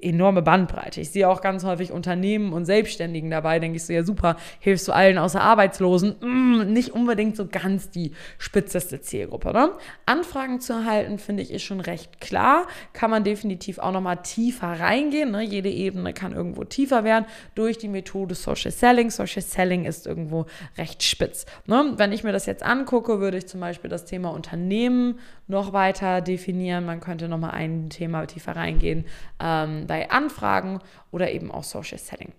enorme 0.00 0.40
Bandbreite. 0.40 1.02
Ich 1.02 1.10
sehe 1.10 1.28
auch 1.28 1.42
ganz 1.42 1.64
häufig 1.64 1.92
Unternehmen 1.92 2.54
und 2.54 2.64
Selbstständigen 2.64 3.30
dabei, 3.30 3.58
denke 3.58 3.76
ich 3.76 3.84
so, 3.84 3.92
ja 3.92 4.02
super, 4.04 4.36
hilfst 4.58 4.88
du 4.88 4.92
allen 4.92 5.18
außer 5.18 5.42
Arbeitslosen, 5.42 6.16
hm, 6.22 6.72
nicht 6.72 6.94
unbedingt 6.94 7.36
so 7.36 7.46
ganz 7.46 7.90
die 7.90 8.12
spitzeste 8.38 9.02
Zielgruppe. 9.02 9.52
Ne? 9.52 9.72
Anfragen 10.06 10.62
zu 10.62 10.72
erhalten, 10.72 11.18
finde 11.18 11.42
ich, 11.42 11.50
ist 11.50 11.64
schon 11.64 11.80
recht 11.80 12.18
klar. 12.22 12.66
Kann 12.94 13.10
man 13.10 13.24
definitiv 13.24 13.78
auch 13.78 13.92
nochmal 13.92 14.22
tiefer 14.22 14.80
reingehen. 14.80 15.30
Ne? 15.30 15.42
Jede 15.42 15.68
Ebene 15.68 16.14
kann 16.14 16.32
irgendwo 16.32 16.64
tiefer 16.64 17.04
werden 17.04 17.26
durch 17.54 17.76
die 17.76 17.88
Methode 17.88 18.34
Social 18.34 18.70
Selling. 18.70 19.10
Social 19.10 19.42
Selling 19.42 19.84
ist 19.84 20.06
irgendwo 20.06 20.46
recht 20.78 21.02
spitz. 21.02 21.44
Ne? 21.66 21.92
Wenn 21.98 22.12
ich 22.12 22.24
mir 22.24 22.32
das 22.32 22.46
jetzt 22.46 22.62
angucke, 22.62 23.20
würde 23.20 23.36
ich 23.36 23.46
zum 23.46 23.60
Beispiel 23.60 23.90
das 23.90 24.06
Thema 24.06 24.37
Unternehmen 24.38 25.18
noch 25.46 25.72
weiter 25.72 26.20
definieren. 26.20 26.86
Man 26.86 27.00
könnte 27.00 27.28
nochmal 27.28 27.50
ein 27.50 27.90
Thema 27.90 28.24
tiefer 28.26 28.56
reingehen 28.56 29.04
ähm, 29.40 29.86
bei 29.86 30.10
Anfragen 30.10 30.78
oder 31.10 31.30
eben 31.32 31.50
auch 31.50 31.64
Social 31.64 31.98
Selling. 31.98 32.32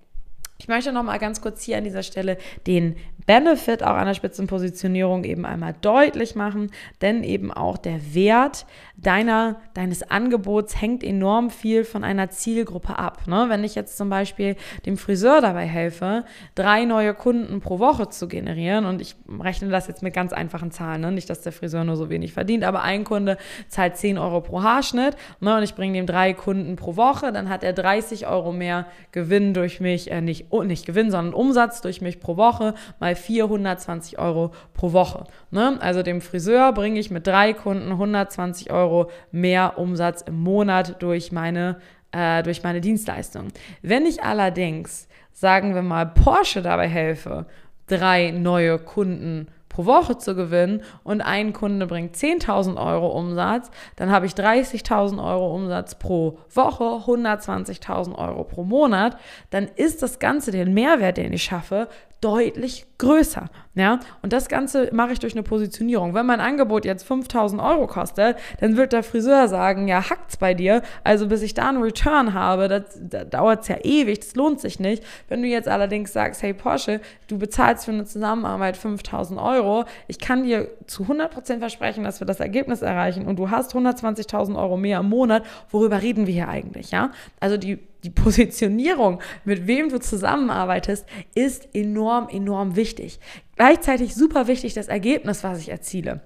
Ich 0.61 0.67
möchte 0.67 0.91
noch 0.91 1.03
mal 1.03 1.19
ganz 1.19 1.39
kurz 1.39 1.63
hier 1.63 1.77
an 1.77 1.85
dieser 1.85 2.03
Stelle 2.03 2.37
den 2.67 2.97
Benefit 3.25 3.83
auch 3.83 3.93
einer 3.93 4.13
Spitzenpositionierung 4.13 5.23
eben 5.23 5.45
einmal 5.45 5.75
deutlich 5.81 6.35
machen, 6.35 6.71
denn 7.01 7.23
eben 7.23 7.53
auch 7.53 7.77
der 7.77 8.13
Wert 8.13 8.65
deiner, 8.97 9.61
deines 9.73 10.01
Angebots 10.09 10.81
hängt 10.81 11.03
enorm 11.03 11.49
viel 11.49 11.85
von 11.85 12.03
einer 12.03 12.29
Zielgruppe 12.29 12.97
ab. 12.97 13.27
Ne? 13.27 13.45
Wenn 13.47 13.63
ich 13.63 13.75
jetzt 13.75 13.97
zum 13.97 14.09
Beispiel 14.09 14.55
dem 14.85 14.97
Friseur 14.97 15.41
dabei 15.41 15.65
helfe, 15.65 16.25
drei 16.55 16.85
neue 16.85 17.13
Kunden 17.13 17.61
pro 17.61 17.79
Woche 17.79 18.09
zu 18.09 18.27
generieren 18.27 18.85
und 18.85 18.99
ich 18.99 19.15
rechne 19.39 19.69
das 19.69 19.87
jetzt 19.87 20.01
mit 20.01 20.13
ganz 20.13 20.33
einfachen 20.33 20.71
Zahlen, 20.71 21.01
ne? 21.01 21.11
nicht, 21.11 21.29
dass 21.29 21.41
der 21.41 21.51
Friseur 21.51 21.83
nur 21.83 21.95
so 21.95 22.09
wenig 22.09 22.33
verdient, 22.33 22.63
aber 22.63 22.81
ein 22.81 23.03
Kunde 23.03 23.37
zahlt 23.67 23.95
10 23.95 24.17
Euro 24.17 24.41
pro 24.41 24.63
Haarschnitt 24.63 25.15
ne? 25.39 25.55
und 25.55 25.63
ich 25.63 25.75
bringe 25.75 25.93
dem 25.93 26.07
drei 26.07 26.33
Kunden 26.33 26.75
pro 26.75 26.95
Woche, 26.95 27.31
dann 27.31 27.47
hat 27.47 27.63
er 27.63 27.73
30 27.73 28.27
Euro 28.27 28.51
mehr 28.51 28.87
Gewinn 29.11 29.53
durch 29.53 29.79
mich, 29.79 30.11
äh, 30.11 30.19
nicht, 30.21 30.48
nicht 30.65 30.85
Gewinn, 30.85 31.11
sondern 31.11 31.33
Umsatz 31.33 31.81
durch 31.81 32.01
mich 32.01 32.19
pro 32.19 32.37
Woche 32.37 32.73
mal 32.99 33.15
420 33.15 34.19
Euro 34.19 34.51
pro 34.73 34.93
Woche. 34.93 35.25
Ne? 35.51 35.77
Also 35.81 36.03
dem 36.03 36.21
Friseur 36.21 36.73
bringe 36.73 36.99
ich 36.99 37.11
mit 37.11 37.27
drei 37.27 37.53
Kunden 37.53 37.91
120 37.91 38.71
Euro 38.71 39.09
mehr 39.31 39.77
Umsatz 39.77 40.21
im 40.21 40.39
Monat 40.41 41.01
durch 41.01 41.31
meine, 41.31 41.79
äh, 42.11 42.43
durch 42.43 42.63
meine 42.63 42.81
Dienstleistung. 42.81 43.47
Wenn 43.81 44.05
ich 44.05 44.23
allerdings, 44.23 45.07
sagen 45.31 45.75
wir 45.75 45.81
mal, 45.81 46.05
Porsche 46.05 46.61
dabei 46.61 46.87
helfe, 46.87 47.45
drei 47.87 48.31
neue 48.31 48.79
Kunden 48.79 49.47
pro 49.79 49.85
Woche 49.85 50.17
zu 50.17 50.35
gewinnen 50.35 50.81
und 51.05 51.21
ein 51.21 51.53
Kunde 51.53 51.87
bringt 51.87 52.13
10.000 52.13 52.75
Euro 52.75 53.17
Umsatz, 53.17 53.71
dann 53.95 54.11
habe 54.11 54.25
ich 54.25 54.33
30.000 54.33 55.23
Euro 55.23 55.55
Umsatz 55.55 55.95
pro 55.95 56.37
Woche, 56.53 56.83
120.000 57.09 58.13
Euro 58.15 58.43
pro 58.43 58.65
Monat, 58.65 59.15
dann 59.51 59.69
ist 59.77 60.03
das 60.03 60.19
Ganze, 60.19 60.51
den 60.51 60.73
Mehrwert, 60.73 61.15
den 61.15 61.31
ich 61.31 61.43
schaffe, 61.43 61.87
deutlich 62.21 62.85
größer. 62.97 63.49
Ja? 63.75 63.99
Und 64.21 64.33
das 64.33 64.49
Ganze 64.49 64.89
mache 64.93 65.13
ich 65.13 65.19
durch 65.19 65.33
eine 65.33 65.43
Positionierung. 65.43 66.13
Wenn 66.13 66.25
mein 66.25 66.41
Angebot 66.41 66.85
jetzt 66.85 67.03
5000 67.07 67.61
Euro 67.61 67.87
kostet, 67.87 68.37
dann 68.59 68.75
wird 68.77 68.93
der 68.93 69.03
Friseur 69.03 69.47
sagen, 69.47 69.87
ja, 69.87 70.09
hackt's 70.09 70.37
bei 70.37 70.53
dir. 70.53 70.81
Also 71.03 71.27
bis 71.27 71.41
ich 71.41 71.53
da 71.53 71.69
einen 71.69 71.81
Return 71.81 72.33
habe, 72.33 72.67
das, 72.67 72.99
da 73.01 73.23
dauert 73.23 73.61
es 73.61 73.67
ja 73.69 73.77
ewig, 73.83 74.19
das 74.19 74.35
lohnt 74.35 74.59
sich 74.59 74.79
nicht. 74.79 75.03
Wenn 75.29 75.41
du 75.41 75.47
jetzt 75.47 75.67
allerdings 75.67 76.11
sagst, 76.11 76.43
hey 76.43 76.53
Porsche, 76.53 76.99
du 77.27 77.37
bezahlst 77.37 77.85
für 77.85 77.91
eine 77.91 78.05
Zusammenarbeit 78.05 78.75
5000 78.75 79.39
Euro, 79.39 79.85
ich 80.07 80.19
kann 80.19 80.43
dir 80.43 80.69
zu 80.87 81.03
100% 81.03 81.59
versprechen, 81.59 82.03
dass 82.03 82.19
wir 82.19 82.27
das 82.27 82.39
Ergebnis 82.39 82.81
erreichen 82.81 83.27
und 83.27 83.37
du 83.37 83.49
hast 83.49 83.73
120.000 83.73 84.57
Euro 84.57 84.75
mehr 84.75 84.99
im 84.99 85.09
Monat, 85.09 85.43
worüber 85.69 86.01
reden 86.01 86.27
wir 86.27 86.33
hier 86.33 86.49
eigentlich? 86.49 86.91
Ja? 86.91 87.11
Also 87.39 87.57
die 87.57 87.79
die 88.03 88.09
Positionierung, 88.09 89.21
mit 89.45 89.67
wem 89.67 89.89
du 89.89 89.99
zusammenarbeitest, 89.99 91.05
ist 91.35 91.67
enorm, 91.73 92.29
enorm 92.29 92.75
wichtig. 92.75 93.19
Gleichzeitig 93.55 94.15
super 94.15 94.47
wichtig 94.47 94.73
das 94.73 94.87
Ergebnis, 94.87 95.43
was 95.43 95.59
ich 95.59 95.69
erziele 95.69 96.21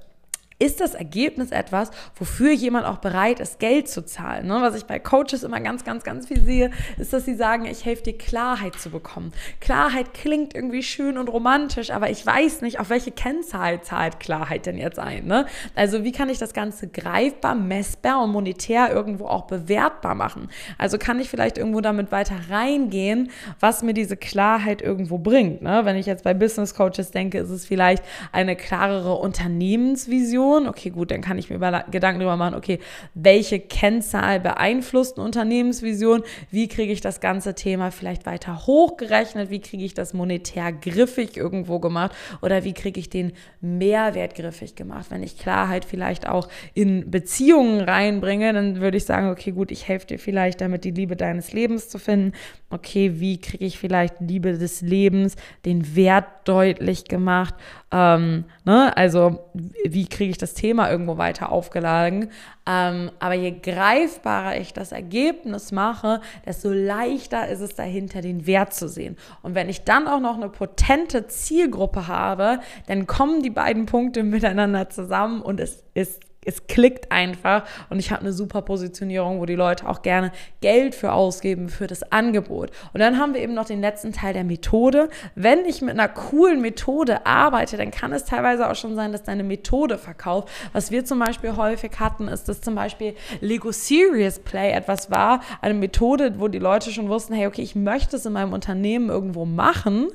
ist 0.59 0.79
das 0.79 0.93
Ergebnis 0.93 1.51
etwas, 1.51 1.91
wofür 2.15 2.51
jemand 2.51 2.85
auch 2.85 2.97
bereit 2.97 3.39
ist, 3.39 3.59
Geld 3.59 3.89
zu 3.89 4.05
zahlen. 4.05 4.47
Ne? 4.47 4.57
Was 4.61 4.75
ich 4.75 4.85
bei 4.85 4.99
Coaches 4.99 5.43
immer 5.43 5.59
ganz, 5.59 5.83
ganz, 5.83 6.03
ganz 6.03 6.27
viel 6.27 6.43
sehe, 6.43 6.71
ist, 6.97 7.13
dass 7.13 7.25
sie 7.25 7.35
sagen, 7.35 7.65
ich 7.65 7.85
helfe 7.85 8.03
dir 8.03 8.17
Klarheit 8.17 8.75
zu 8.75 8.89
bekommen. 8.89 9.31
Klarheit 9.59 10.13
klingt 10.13 10.55
irgendwie 10.55 10.83
schön 10.83 11.17
und 11.17 11.27
romantisch, 11.27 11.91
aber 11.91 12.09
ich 12.09 12.25
weiß 12.25 12.61
nicht, 12.61 12.79
auf 12.79 12.89
welche 12.89 13.11
Kennzahl 13.11 13.81
zahlt 13.81 14.19
Klarheit 14.19 14.65
denn 14.65 14.77
jetzt 14.77 14.99
ein. 14.99 15.25
Ne? 15.25 15.45
Also 15.75 16.03
wie 16.03 16.11
kann 16.11 16.29
ich 16.29 16.37
das 16.37 16.53
Ganze 16.53 16.87
greifbar, 16.87 17.55
messbar 17.55 18.23
und 18.23 18.31
monetär 18.31 18.91
irgendwo 18.91 19.25
auch 19.25 19.45
bewertbar 19.47 20.15
machen? 20.15 20.49
Also 20.77 20.97
kann 20.97 21.19
ich 21.19 21.29
vielleicht 21.29 21.57
irgendwo 21.57 21.81
damit 21.81 22.11
weiter 22.11 22.35
reingehen, 22.49 23.31
was 23.59 23.83
mir 23.83 23.93
diese 23.93 24.17
Klarheit 24.17 24.81
irgendwo 24.81 25.17
bringt. 25.17 25.61
Ne? 25.61 25.81
Wenn 25.83 25.95
ich 25.95 26.05
jetzt 26.05 26.23
bei 26.23 26.33
Business 26.33 26.75
Coaches 26.75 27.11
denke, 27.11 27.39
ist 27.39 27.49
es 27.49 27.65
vielleicht 27.65 28.03
eine 28.31 28.55
klarere 28.55 29.15
Unternehmensvision 29.15 30.42
Vision. 30.43 30.67
Okay, 30.67 30.89
gut, 30.89 31.11
dann 31.11 31.21
kann 31.21 31.37
ich 31.37 31.49
mir 31.49 31.57
Gedanken 31.91 32.19
darüber 32.19 32.37
machen, 32.37 32.55
okay, 32.55 32.79
welche 33.13 33.59
Kennzahl 33.59 34.39
beeinflusst 34.39 35.17
eine 35.17 35.25
Unternehmensvision? 35.25 36.23
Wie 36.51 36.67
kriege 36.67 36.91
ich 36.91 37.01
das 37.01 37.19
ganze 37.19 37.55
Thema 37.55 37.91
vielleicht 37.91 38.25
weiter 38.25 38.65
hochgerechnet? 38.65 39.49
Wie 39.49 39.59
kriege 39.59 39.83
ich 39.83 39.93
das 39.93 40.13
monetär 40.13 40.71
griffig 40.71 41.37
irgendwo 41.37 41.79
gemacht? 41.79 42.15
Oder 42.41 42.63
wie 42.63 42.73
kriege 42.73 42.99
ich 42.99 43.09
den 43.09 43.33
Mehrwert 43.61 44.35
griffig 44.35 44.75
gemacht? 44.75 45.07
Wenn 45.09 45.23
ich 45.23 45.37
Klarheit 45.37 45.85
vielleicht 45.85 46.27
auch 46.27 46.47
in 46.73 47.09
Beziehungen 47.09 47.81
reinbringe, 47.81 48.53
dann 48.53 48.79
würde 48.79 48.97
ich 48.97 49.05
sagen, 49.05 49.29
okay, 49.29 49.51
gut, 49.51 49.71
ich 49.71 49.87
helfe 49.87 50.07
dir 50.07 50.19
vielleicht 50.19 50.61
damit, 50.61 50.83
die 50.83 50.91
Liebe 50.91 51.15
deines 51.15 51.53
Lebens 51.53 51.89
zu 51.89 51.99
finden. 51.99 52.33
Okay, 52.73 53.19
wie 53.19 53.39
kriege 53.39 53.63
ich 53.63 53.77
vielleicht 53.77 54.15
Liebe 54.19 54.57
des 54.57 54.81
Lebens, 54.81 55.35
den 55.63 55.95
Wert 55.95 56.25
deutlich 56.45 57.05
gemacht? 57.05 57.53
Ähm, 57.91 58.45
ne? 58.65 58.97
Also, 58.97 59.51
wie 59.85 60.07
kriege 60.07 60.31
ich 60.31 60.39
das 60.39 60.55
Thema 60.55 60.89
irgendwo 60.89 61.19
weiter 61.19 61.51
aufgeladen? 61.51 62.31
Ähm, 62.67 63.11
aber 63.19 63.35
je 63.35 63.51
greifbarer 63.51 64.57
ich 64.57 64.73
das 64.73 64.91
Ergebnis 64.91 65.71
mache, 65.71 66.19
desto 66.47 66.71
leichter 66.71 67.47
ist 67.47 67.59
es 67.59 67.75
dahinter, 67.75 68.21
den 68.21 68.47
Wert 68.47 68.73
zu 68.73 68.89
sehen. 68.89 69.17
Und 69.43 69.53
wenn 69.53 69.69
ich 69.69 69.83
dann 69.83 70.07
auch 70.07 70.19
noch 70.19 70.37
eine 70.37 70.49
potente 70.49 71.27
Zielgruppe 71.27 72.07
habe, 72.07 72.59
dann 72.87 73.05
kommen 73.05 73.43
die 73.43 73.51
beiden 73.51 73.85
Punkte 73.85 74.23
miteinander 74.23 74.89
zusammen 74.89 75.43
und 75.43 75.59
es 75.59 75.83
ist 75.93 76.21
es 76.45 76.67
klickt 76.67 77.11
einfach 77.11 77.63
und 77.89 77.99
ich 77.99 78.11
habe 78.11 78.21
eine 78.21 78.33
super 78.33 78.61
Positionierung, 78.61 79.39
wo 79.39 79.45
die 79.45 79.55
Leute 79.55 79.87
auch 79.87 80.01
gerne 80.01 80.31
Geld 80.61 80.95
für 80.95 81.13
ausgeben 81.13 81.69
für 81.69 81.87
das 81.87 82.11
Angebot. 82.11 82.71
Und 82.93 82.99
dann 82.99 83.17
haben 83.17 83.33
wir 83.33 83.41
eben 83.41 83.53
noch 83.53 83.65
den 83.65 83.81
letzten 83.81 84.13
Teil 84.13 84.33
der 84.33 84.43
Methode. 84.43 85.09
Wenn 85.35 85.65
ich 85.65 85.81
mit 85.81 85.91
einer 85.91 86.07
coolen 86.07 86.61
Methode 86.61 87.25
arbeite, 87.25 87.77
dann 87.77 87.91
kann 87.91 88.13
es 88.13 88.25
teilweise 88.25 88.69
auch 88.69 88.75
schon 88.75 88.95
sein, 88.95 89.11
dass 89.11 89.23
deine 89.23 89.43
Methode 89.43 89.97
verkauft. 89.97 90.49
Was 90.73 90.91
wir 90.91 91.05
zum 91.05 91.19
Beispiel 91.19 91.55
häufig 91.55 91.91
hatten, 91.99 92.27
ist, 92.27 92.49
dass 92.49 92.61
zum 92.61 92.75
Beispiel 92.75 93.15
Lego 93.41 93.71
Serious 93.71 94.39
Play 94.39 94.71
etwas 94.71 95.11
war, 95.11 95.41
eine 95.61 95.73
Methode, 95.73 96.35
wo 96.39 96.47
die 96.47 96.59
Leute 96.59 96.91
schon 96.91 97.09
wussten, 97.09 97.33
hey, 97.33 97.47
okay, 97.47 97.61
ich 97.61 97.75
möchte 97.75 98.15
es 98.15 98.25
in 98.25 98.33
meinem 98.33 98.53
Unternehmen 98.53 99.09
irgendwo 99.09 99.45
machen. 99.45 100.07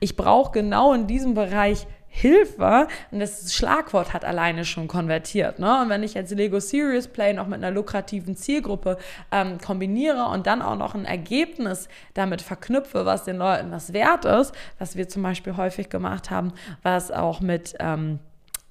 Ich 0.00 0.16
brauche 0.16 0.52
genau 0.52 0.92
in 0.92 1.06
diesem 1.06 1.34
Bereich 1.34 1.86
Hilfe 2.18 2.88
und 3.10 3.20
das 3.20 3.52
Schlagwort 3.52 4.14
hat 4.14 4.24
alleine 4.24 4.64
schon 4.64 4.88
konvertiert. 4.88 5.58
Ne? 5.58 5.82
Und 5.82 5.90
wenn 5.90 6.02
ich 6.02 6.14
jetzt 6.14 6.30
Lego 6.30 6.60
Serious 6.60 7.08
Play 7.08 7.34
noch 7.34 7.46
mit 7.46 7.62
einer 7.62 7.70
lukrativen 7.70 8.36
Zielgruppe 8.36 8.96
ähm, 9.30 9.58
kombiniere 9.58 10.24
und 10.28 10.46
dann 10.46 10.62
auch 10.62 10.76
noch 10.76 10.94
ein 10.94 11.04
Ergebnis 11.04 11.88
damit 12.14 12.40
verknüpfe, 12.40 13.04
was 13.04 13.24
den 13.24 13.36
Leuten 13.36 13.70
was 13.70 13.92
wert 13.92 14.24
ist, 14.24 14.54
was 14.78 14.96
wir 14.96 15.10
zum 15.10 15.22
Beispiel 15.22 15.58
häufig 15.58 15.90
gemacht 15.90 16.30
haben, 16.30 16.54
was 16.82 17.10
auch 17.10 17.40
mit 17.40 17.74
ähm, 17.80 18.18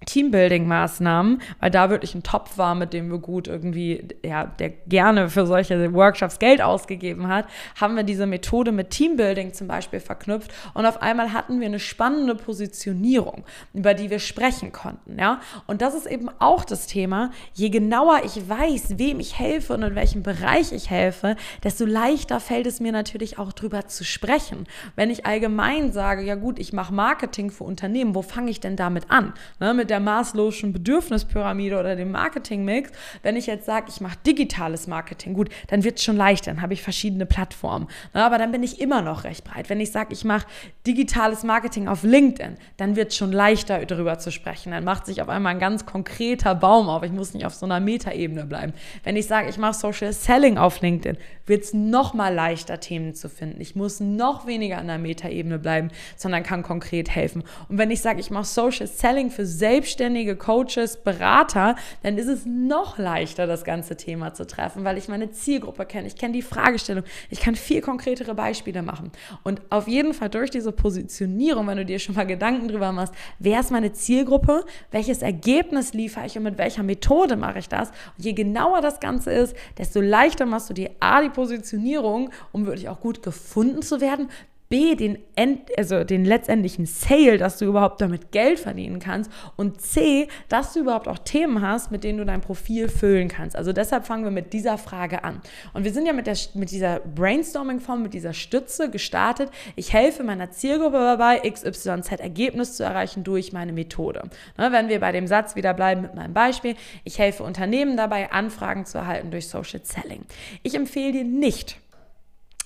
Teambuilding-Maßnahmen, 0.06 1.42
weil 1.60 1.72
da 1.72 1.90
wirklich 1.90 2.16
ein 2.16 2.24
Topf 2.24 2.58
war, 2.58 2.76
mit 2.76 2.94
dem 2.94 3.10
wir 3.10 3.20
gut 3.20 3.48
irgendwie, 3.48 4.08
ja, 4.24 4.46
der 4.46 4.70
gerne 4.70 5.30
für 5.30 5.46
solche 5.46 5.94
Workshops 5.94 6.40
Geld 6.40 6.62
ausgegeben 6.62 7.28
hat, 7.28 7.46
haben 7.80 7.96
wir 7.96 8.04
diese 8.04 8.26
Methode 8.26 8.72
mit 8.72 8.92
Teambuilding 8.92 9.54
zum 9.54 9.68
Beispiel 9.68 10.00
verknüpft 10.00 10.54
und 10.74 10.86
auf 10.86 11.02
einmal 11.02 11.34
hatten 11.34 11.60
wir 11.60 11.68
eine 11.68 11.80
spannende 11.80 12.36
Positionierung, 12.36 13.44
über 13.74 13.94
die 13.94 14.10
wir 14.10 14.20
sprechen 14.20 14.72
konnten, 14.72 15.20
ja. 15.20 15.40
Und 15.68 15.82
das 15.82 15.96
ist 15.96 16.06
eben 16.06 16.30
auch 16.40 16.66
das 16.66 16.88
Thema. 16.88 17.32
Je 17.54 17.70
genauer 17.70 18.22
ich 18.24 18.48
weiß, 18.48 18.98
wem 18.98 19.20
ich 19.20 19.40
helfe 19.40 19.74
und 19.74 19.84
in 19.84 19.96
welchem 19.96 20.24
Bereich 20.24 20.72
ich 20.72 20.90
helfe, 20.90 21.36
desto 21.64 21.86
leichter 21.86 22.40
fällt 22.40 22.68
es 22.68 22.80
mir 22.80 22.92
natürlich 22.92 23.40
auch 23.40 23.54
drüber 23.54 23.88
zu 23.88 24.04
sprechen. 24.04 24.66
Wenn 24.96 25.10
ich 25.10 25.26
allgemein 25.26 25.92
sage, 25.92 26.24
ja 26.24 26.36
gut, 26.36 26.60
ich 26.60 26.74
mache 26.74 26.94
Marketing 26.94 27.52
für 27.52 27.64
Unternehmen, 27.64 28.16
wo 28.16 28.22
fange 28.22 28.52
ich 28.52 28.60
denn 28.60 28.76
damit 28.76 29.10
an? 29.10 29.34
Ne, 29.60 29.74
mit 29.74 29.90
der 29.90 29.95
der 29.96 30.02
maßlosen 30.02 30.74
Bedürfnispyramide 30.74 31.80
oder 31.80 31.96
dem 31.96 32.12
Marketingmix. 32.12 32.92
Wenn 33.24 33.38
ich 33.38 33.46
jetzt 33.46 33.66
sage, 33.66 33.86
ich 33.88 34.02
mache 34.02 34.18
digitales 34.28 34.88
Marketing, 34.88 35.34
gut, 35.34 35.48
dann 35.68 35.86
wird 35.86 36.00
es 36.00 36.04
schon 36.04 36.18
leichter, 36.18 36.52
dann 36.52 36.62
habe 36.62 36.74
ich 36.74 36.82
verschiedene 36.82 37.26
Plattformen. 37.26 37.88
Aber 38.12 38.38
dann 38.38 38.52
bin 38.52 38.62
ich 38.62 38.82
immer 38.82 39.02
noch 39.02 39.24
recht 39.24 39.46
breit. 39.46 39.70
Wenn 39.70 39.80
ich 39.80 39.94
sage, 39.94 40.12
ich 40.12 40.26
mache 40.26 40.48
digitales 40.86 41.44
Marketing 41.44 41.88
auf 41.88 42.04
LinkedIn, 42.04 42.58
dann 42.76 42.98
wird 42.98 43.12
es 43.12 43.16
schon 43.16 43.32
leichter, 43.32 43.86
darüber 43.86 44.20
zu 44.20 44.32
sprechen. 44.32 44.72
Dann 44.72 44.84
macht 44.84 45.06
sich 45.06 45.22
auf 45.22 45.30
einmal 45.30 45.54
ein 45.54 45.60
ganz 45.60 45.86
konkreter 45.86 46.56
Baum 46.56 46.90
auf. 46.90 47.04
Ich 47.04 47.14
muss 47.14 47.34
nicht 47.34 47.46
auf 47.46 47.54
so 47.54 47.66
einer 47.66 47.80
Metaebene 47.80 48.46
bleiben. 48.46 48.74
Wenn 49.06 49.16
ich 49.16 49.28
sage, 49.28 49.48
ich 49.48 49.58
mache 49.58 49.76
Social 49.76 50.12
Selling 50.12 50.58
auf 50.58 50.82
LinkedIn, 50.82 51.18
wird 51.46 51.64
es 51.64 51.74
noch 51.74 52.14
mal 52.14 52.34
leichter, 52.34 52.80
Themen 52.80 53.14
zu 53.14 53.30
finden. 53.30 53.62
Ich 53.62 53.76
muss 53.76 54.00
noch 54.00 54.48
weniger 54.48 54.78
an 54.78 54.88
der 54.88 54.98
Metaebene 54.98 55.60
bleiben, 55.60 55.90
sondern 56.16 56.44
kann 56.44 56.64
konkret 56.64 57.10
helfen. 57.10 57.44
Und 57.70 57.78
wenn 57.78 57.92
ich 57.92 58.02
sage, 58.02 58.20
ich 58.20 58.32
mache 58.32 58.46
Social 58.46 58.88
Selling 58.88 59.30
für 59.30 59.46
selbstständige 59.46 60.36
Coaches, 60.36 60.98
Berater, 60.98 61.76
dann 62.04 62.18
ist 62.18 62.28
es 62.28 62.46
noch 62.46 62.98
leichter, 62.98 63.48
das 63.48 63.64
ganze 63.64 63.96
Thema 63.96 64.34
zu 64.34 64.48
treffen, 64.48 64.84
weil 64.84 64.98
ich 64.98 65.08
meine 65.08 65.32
Zielgruppe 65.32 65.86
kenne. 65.86 66.08
Ich 66.08 66.16
kenne 66.16 66.34
die 66.34 66.42
Fragestellung. 66.42 67.04
Ich 67.30 67.40
kann 67.40 67.56
viel 67.56 67.82
konkretere 67.82 68.34
Beispiele 68.34 68.82
machen. 68.82 69.12
Und 69.44 69.62
auf 69.70 69.88
jeden 69.88 70.14
Fall 70.14 70.30
durch 70.30 70.50
diese 70.50 70.72
Positionierung, 70.72 71.68
wenn 71.68 71.78
du 71.78 71.86
dir 71.86 72.00
schon 72.00 72.16
mal 72.16 72.26
Gedanken 72.26 72.68
drüber 72.68 72.92
machst, 72.92 73.14
wer 73.40 73.60
ist 73.60 73.72
meine 73.72 73.94
Zielgruppe, 73.94 74.66
welches 74.92 75.22
Ergebnis 75.22 75.94
liefere 75.94 76.26
ich 76.26 76.38
und 76.38 76.44
mit 76.44 76.58
welcher 76.58 76.84
Methode 76.84 77.36
mache 77.36 77.60
ich 77.60 77.70
das. 77.70 77.90
Und 77.90 78.26
je 78.26 78.34
genauer 78.34 78.82
das 78.82 79.00
Ganze 79.00 79.32
ist, 79.32 79.56
desto 79.78 80.02
leichter 80.02 80.46
machst 80.46 80.70
du 80.70 80.74
dir 80.74 80.92
A, 81.00 81.22
die 81.22 81.30
Positionierung, 81.36 82.32
um 82.52 82.66
wirklich 82.66 82.90
auch 82.90 83.00
gut 83.00 83.22
gefunden 83.22 83.82
zu 83.82 84.02
werden, 84.02 84.30
B, 84.70 84.96
den, 84.96 85.20
End, 85.36 85.60
also 85.78 86.04
den 86.04 86.26
letztendlichen 86.26 86.86
Sale, 86.86 87.38
dass 87.38 87.58
du 87.58 87.66
überhaupt 87.66 88.02
damit 88.02 88.32
Geld 88.32 88.60
verdienen 88.60 89.00
kannst 89.00 89.32
und 89.56 89.80
C, 89.80 90.28
dass 90.50 90.74
du 90.74 90.80
überhaupt 90.80 91.08
auch 91.08 91.20
Themen 91.20 91.62
hast, 91.62 91.92
mit 91.92 92.04
denen 92.04 92.18
du 92.18 92.26
dein 92.26 92.42
Profil 92.42 92.90
füllen 92.90 93.28
kannst. 93.28 93.56
Also 93.56 93.74
deshalb 93.74 94.06
fangen 94.06 94.24
wir 94.24 94.32
mit 94.32 94.54
dieser 94.54 94.78
Frage 94.78 95.24
an. 95.24 95.42
Und 95.74 95.84
wir 95.84 95.94
sind 95.94 96.08
ja 96.08 96.14
mit, 96.14 96.26
der, 96.26 96.38
mit 96.56 96.72
dieser 96.72 97.00
Brainstorming-Form, 97.00 98.02
mit 98.02 98.14
dieser 98.14 98.34
Stütze 98.34 98.90
gestartet. 98.90 99.52
Ich 99.76 99.94
helfe 99.94 100.24
meiner 100.24 100.50
Zielgruppe 100.52 100.98
dabei, 100.98 101.40
XYZ 101.48 102.12
Ergebnis 102.20 102.76
zu 102.76 102.84
erreichen 102.84 103.24
durch 103.24 103.54
meine 103.54 103.72
Methode. 103.72 104.24
Ne, 104.58 104.72
wenn 104.72 104.90
wir 104.90 105.00
bei 105.00 105.12
dem 105.12 105.28
Satz 105.28 105.56
wieder 105.56 105.74
bleiben 105.74 106.02
mit 106.02 106.16
meinem 106.16 106.34
Beispiel, 106.34 106.76
ich 107.04 107.20
helfe 107.20 107.44
Unternehmen 107.44 107.98
dabei, 107.98 108.32
Anfragen 108.32 108.86
zu 108.86 108.98
erhalten 108.98 109.30
durch 109.30 109.48
Social 109.48 109.82
Selling. 109.84 110.26
Ich 110.64 110.74
empfehle 110.74 111.12
dir 111.12 111.24
nicht, 111.24 111.78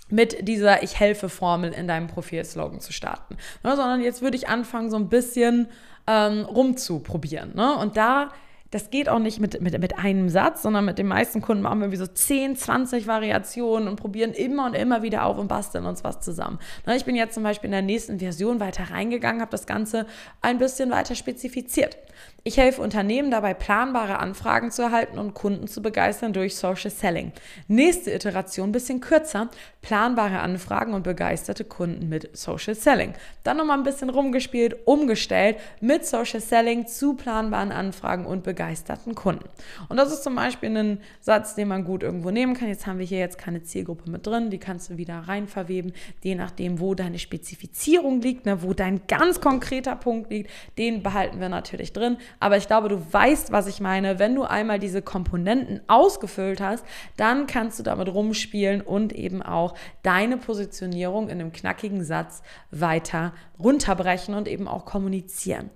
mit 0.09 0.47
dieser 0.47 0.83
Ich 0.83 0.99
helfe 0.99 1.29
Formel 1.29 1.71
in 1.71 1.87
deinem 1.87 2.07
Profilslogan 2.07 2.79
zu 2.79 2.93
starten, 2.93 3.37
ne, 3.63 3.75
sondern 3.75 4.01
jetzt 4.01 4.21
würde 4.21 4.37
ich 4.37 4.47
anfangen, 4.47 4.89
so 4.89 4.97
ein 4.97 5.09
bisschen 5.09 5.67
ähm, 6.07 6.45
rumzuprobieren. 6.45 7.55
Ne? 7.55 7.75
Und 7.75 7.97
da 7.97 8.29
das 8.71 8.91
geht 8.91 9.09
auch 9.09 9.19
nicht 9.19 9.39
mit, 9.39 9.61
mit, 9.61 9.79
mit 9.79 9.97
einem 9.97 10.29
Satz, 10.29 10.61
sondern 10.61 10.85
mit 10.85 10.99
den 10.99 11.07
meisten 11.07 11.41
Kunden 11.41 11.63
machen 11.63 11.79
wir 11.79 11.85
irgendwie 11.85 11.97
so 11.97 12.05
10, 12.05 12.55
20 12.55 13.07
Variationen 13.07 13.87
und 13.87 13.95
probieren 13.95 14.31
immer 14.33 14.67
und 14.67 14.75
immer 14.75 15.01
wieder 15.01 15.25
auf 15.25 15.37
und 15.39 15.47
basteln 15.47 15.85
uns 15.85 16.03
was 16.03 16.19
zusammen. 16.19 16.59
Ne, 16.85 16.95
ich 16.95 17.05
bin 17.05 17.15
jetzt 17.15 17.33
zum 17.33 17.43
Beispiel 17.43 17.67
in 17.67 17.71
der 17.71 17.81
nächsten 17.81 18.19
Version 18.19 18.59
weiter 18.59 18.91
reingegangen, 18.91 19.41
habe 19.41 19.51
das 19.51 19.65
Ganze 19.65 20.05
ein 20.41 20.59
bisschen 20.59 20.91
weiter 20.91 21.15
spezifiziert. 21.15 21.97
Ich 22.45 22.57
helfe 22.57 22.81
Unternehmen 22.81 23.31
dabei, 23.31 23.53
planbare 23.53 24.19
Anfragen 24.19 24.71
zu 24.71 24.81
erhalten 24.81 25.19
und 25.19 25.33
Kunden 25.33 25.67
zu 25.67 25.81
begeistern 25.81 26.31
durch 26.31 26.55
Social 26.55 26.89
Selling. 26.89 27.33
Nächste 27.67 28.11
Iteration, 28.13 28.71
bisschen 28.71 29.01
kürzer, 29.01 29.49
planbare 29.81 30.39
Anfragen 30.39 30.93
und 30.93 31.03
begeisterte 31.03 31.65
Kunden 31.65 32.07
mit 32.07 32.29
Social 32.37 32.75
Selling. 32.75 33.13
Dann 33.43 33.57
nochmal 33.57 33.77
ein 33.77 33.83
bisschen 33.83 34.09
rumgespielt, 34.09 34.87
umgestellt 34.87 35.57
mit 35.81 36.05
Social 36.05 36.39
Selling 36.39 36.87
zu 36.87 37.15
planbaren 37.15 37.73
Anfragen 37.73 38.25
und 38.25 38.43
begeisterten 38.43 39.15
Kunden. 39.15 39.49
Und 39.89 39.97
das 39.97 40.13
ist 40.13 40.23
zum 40.23 40.35
Beispiel 40.35 40.69
ein 40.77 41.01
Satz, 41.19 41.55
den 41.55 41.67
man 41.67 41.83
gut 41.83 42.03
irgendwo 42.03 42.31
nehmen 42.31 42.53
kann. 42.53 42.69
Jetzt 42.69 42.87
haben 42.87 42.99
wir 42.99 43.05
hier 43.05 43.19
jetzt 43.19 43.37
keine 43.37 43.63
Zielgruppe 43.63 44.09
mit 44.09 44.25
drin, 44.25 44.49
die 44.49 44.59
kannst 44.59 44.89
du 44.89 44.97
wieder 44.97 45.19
rein 45.19 45.47
verweben, 45.47 45.91
je 46.23 46.35
nachdem, 46.35 46.79
wo 46.79 46.95
deine 46.95 47.19
Spezifizierung 47.19 48.21
liegt, 48.21 48.45
ne, 48.45 48.63
wo 48.63 48.73
dein 48.73 49.01
ganz 49.07 49.41
konkreter 49.41 49.97
Punkt 49.97 50.31
liegt, 50.31 50.49
den 50.77 51.03
behalten 51.03 51.41
wir 51.41 51.49
natürlich 51.49 51.91
drin. 51.91 52.17
Aber 52.39 52.57
ich 52.57 52.67
glaube, 52.67 52.89
du 52.89 53.01
weißt, 53.11 53.51
was 53.51 53.67
ich 53.67 53.79
meine. 53.79 54.19
Wenn 54.19 54.35
du 54.35 54.43
einmal 54.43 54.79
diese 54.79 55.01
Komponenten 55.01 55.81
ausgefüllt 55.87 56.61
hast, 56.61 56.85
dann 57.17 57.47
kannst 57.47 57.79
du 57.79 57.83
damit 57.83 58.07
rumspielen 58.09 58.81
und 58.81 59.13
eben 59.13 59.41
auch 59.41 59.75
deine 60.03 60.37
Positionierung 60.37 61.29
in 61.29 61.39
einem 61.39 61.51
knackigen 61.51 62.03
Satz 62.03 62.41
weiter 62.71 63.33
runterbrechen 63.59 64.35
und 64.35 64.47
eben 64.47 64.67
auch 64.67 64.85
kommunizieren. 64.85 65.69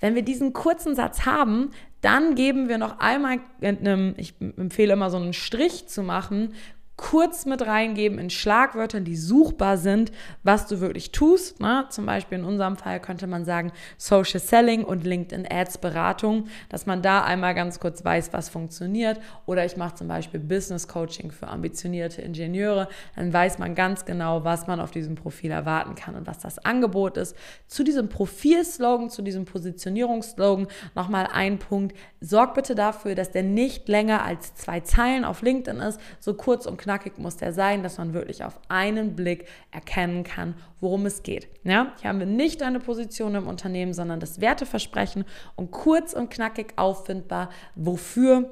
Wenn 0.00 0.14
wir 0.14 0.22
diesen 0.22 0.52
kurzen 0.52 0.94
Satz 0.94 1.26
haben, 1.26 1.70
dann 2.00 2.34
geben 2.34 2.68
wir 2.68 2.78
noch 2.78 2.98
einmal, 2.98 3.40
einem, 3.60 4.14
ich 4.16 4.34
empfehle 4.40 4.94
immer 4.94 5.10
so 5.10 5.18
einen 5.18 5.32
Strich 5.32 5.86
zu 5.88 6.02
machen, 6.02 6.54
kurz 7.00 7.46
mit 7.46 7.66
reingeben 7.66 8.18
in 8.18 8.28
Schlagwörtern, 8.28 9.04
die 9.04 9.16
suchbar 9.16 9.78
sind, 9.78 10.12
was 10.42 10.66
du 10.66 10.80
wirklich 10.80 11.12
tust. 11.12 11.58
Ne? 11.58 11.86
Zum 11.88 12.04
Beispiel 12.04 12.38
in 12.38 12.44
unserem 12.44 12.76
Fall 12.76 13.00
könnte 13.00 13.26
man 13.26 13.46
sagen 13.46 13.72
Social 13.96 14.38
Selling 14.38 14.84
und 14.84 15.04
LinkedIn 15.04 15.48
Ads 15.50 15.78
Beratung, 15.78 16.48
dass 16.68 16.84
man 16.84 17.00
da 17.00 17.24
einmal 17.24 17.54
ganz 17.54 17.80
kurz 17.80 18.04
weiß, 18.04 18.34
was 18.34 18.50
funktioniert. 18.50 19.18
Oder 19.46 19.64
ich 19.64 19.78
mache 19.78 19.94
zum 19.94 20.08
Beispiel 20.08 20.40
Business 20.40 20.88
Coaching 20.88 21.30
für 21.30 21.48
ambitionierte 21.48 22.20
Ingenieure. 22.20 22.86
Dann 23.16 23.32
weiß 23.32 23.58
man 23.58 23.74
ganz 23.74 24.04
genau, 24.04 24.44
was 24.44 24.66
man 24.66 24.78
auf 24.78 24.90
diesem 24.90 25.14
Profil 25.14 25.52
erwarten 25.52 25.94
kann 25.94 26.16
und 26.16 26.26
was 26.26 26.38
das 26.38 26.58
Angebot 26.58 27.16
ist. 27.16 27.34
Zu 27.66 27.82
diesem 27.82 28.10
Profilslogan, 28.10 29.08
zu 29.08 29.22
diesem 29.22 29.46
Positionierungsslogan 29.46 30.66
nochmal 30.94 31.28
ein 31.32 31.58
Punkt. 31.58 31.96
Sorg 32.20 32.52
bitte 32.52 32.74
dafür, 32.74 33.14
dass 33.14 33.30
der 33.30 33.42
nicht 33.42 33.88
länger 33.88 34.22
als 34.22 34.54
zwei 34.54 34.80
Zeilen 34.80 35.24
auf 35.24 35.40
LinkedIn 35.40 35.80
ist, 35.80 35.98
so 36.18 36.34
kurz 36.34 36.66
und 36.66 36.76
knapp 36.76 36.89
knackig 36.90 37.18
muss 37.18 37.36
der 37.36 37.52
sein, 37.52 37.84
dass 37.84 37.98
man 37.98 38.14
wirklich 38.14 38.42
auf 38.42 38.58
einen 38.68 39.14
Blick 39.14 39.46
erkennen 39.70 40.24
kann, 40.24 40.54
worum 40.80 41.06
es 41.06 41.22
geht. 41.22 41.46
Ja? 41.62 41.92
Hier 42.00 42.10
haben 42.10 42.18
wir 42.18 42.26
nicht 42.26 42.64
eine 42.64 42.80
Position 42.80 43.36
im 43.36 43.46
Unternehmen, 43.46 43.94
sondern 43.94 44.18
das 44.18 44.40
Werteversprechen 44.40 45.24
und 45.54 45.70
kurz 45.70 46.14
und 46.14 46.30
knackig 46.30 46.72
auffindbar, 46.74 47.50
wofür 47.76 48.50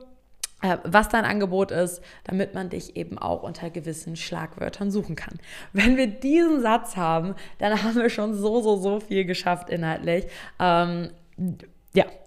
äh, 0.62 0.76
was 0.84 1.08
dein 1.08 1.24
Angebot 1.24 1.72
ist, 1.72 2.00
damit 2.22 2.54
man 2.54 2.68
dich 2.70 2.94
eben 2.96 3.18
auch 3.18 3.42
unter 3.42 3.70
gewissen 3.70 4.14
Schlagwörtern 4.14 4.92
suchen 4.92 5.16
kann. 5.16 5.40
Wenn 5.72 5.96
wir 5.96 6.06
diesen 6.06 6.60
Satz 6.60 6.96
haben, 6.96 7.34
dann 7.58 7.82
haben 7.82 7.96
wir 7.96 8.08
schon 8.08 8.34
so, 8.34 8.60
so, 8.60 8.76
so 8.76 9.00
viel 9.00 9.24
geschafft 9.24 9.68
inhaltlich. 9.68 10.26
Ähm, 10.60 11.10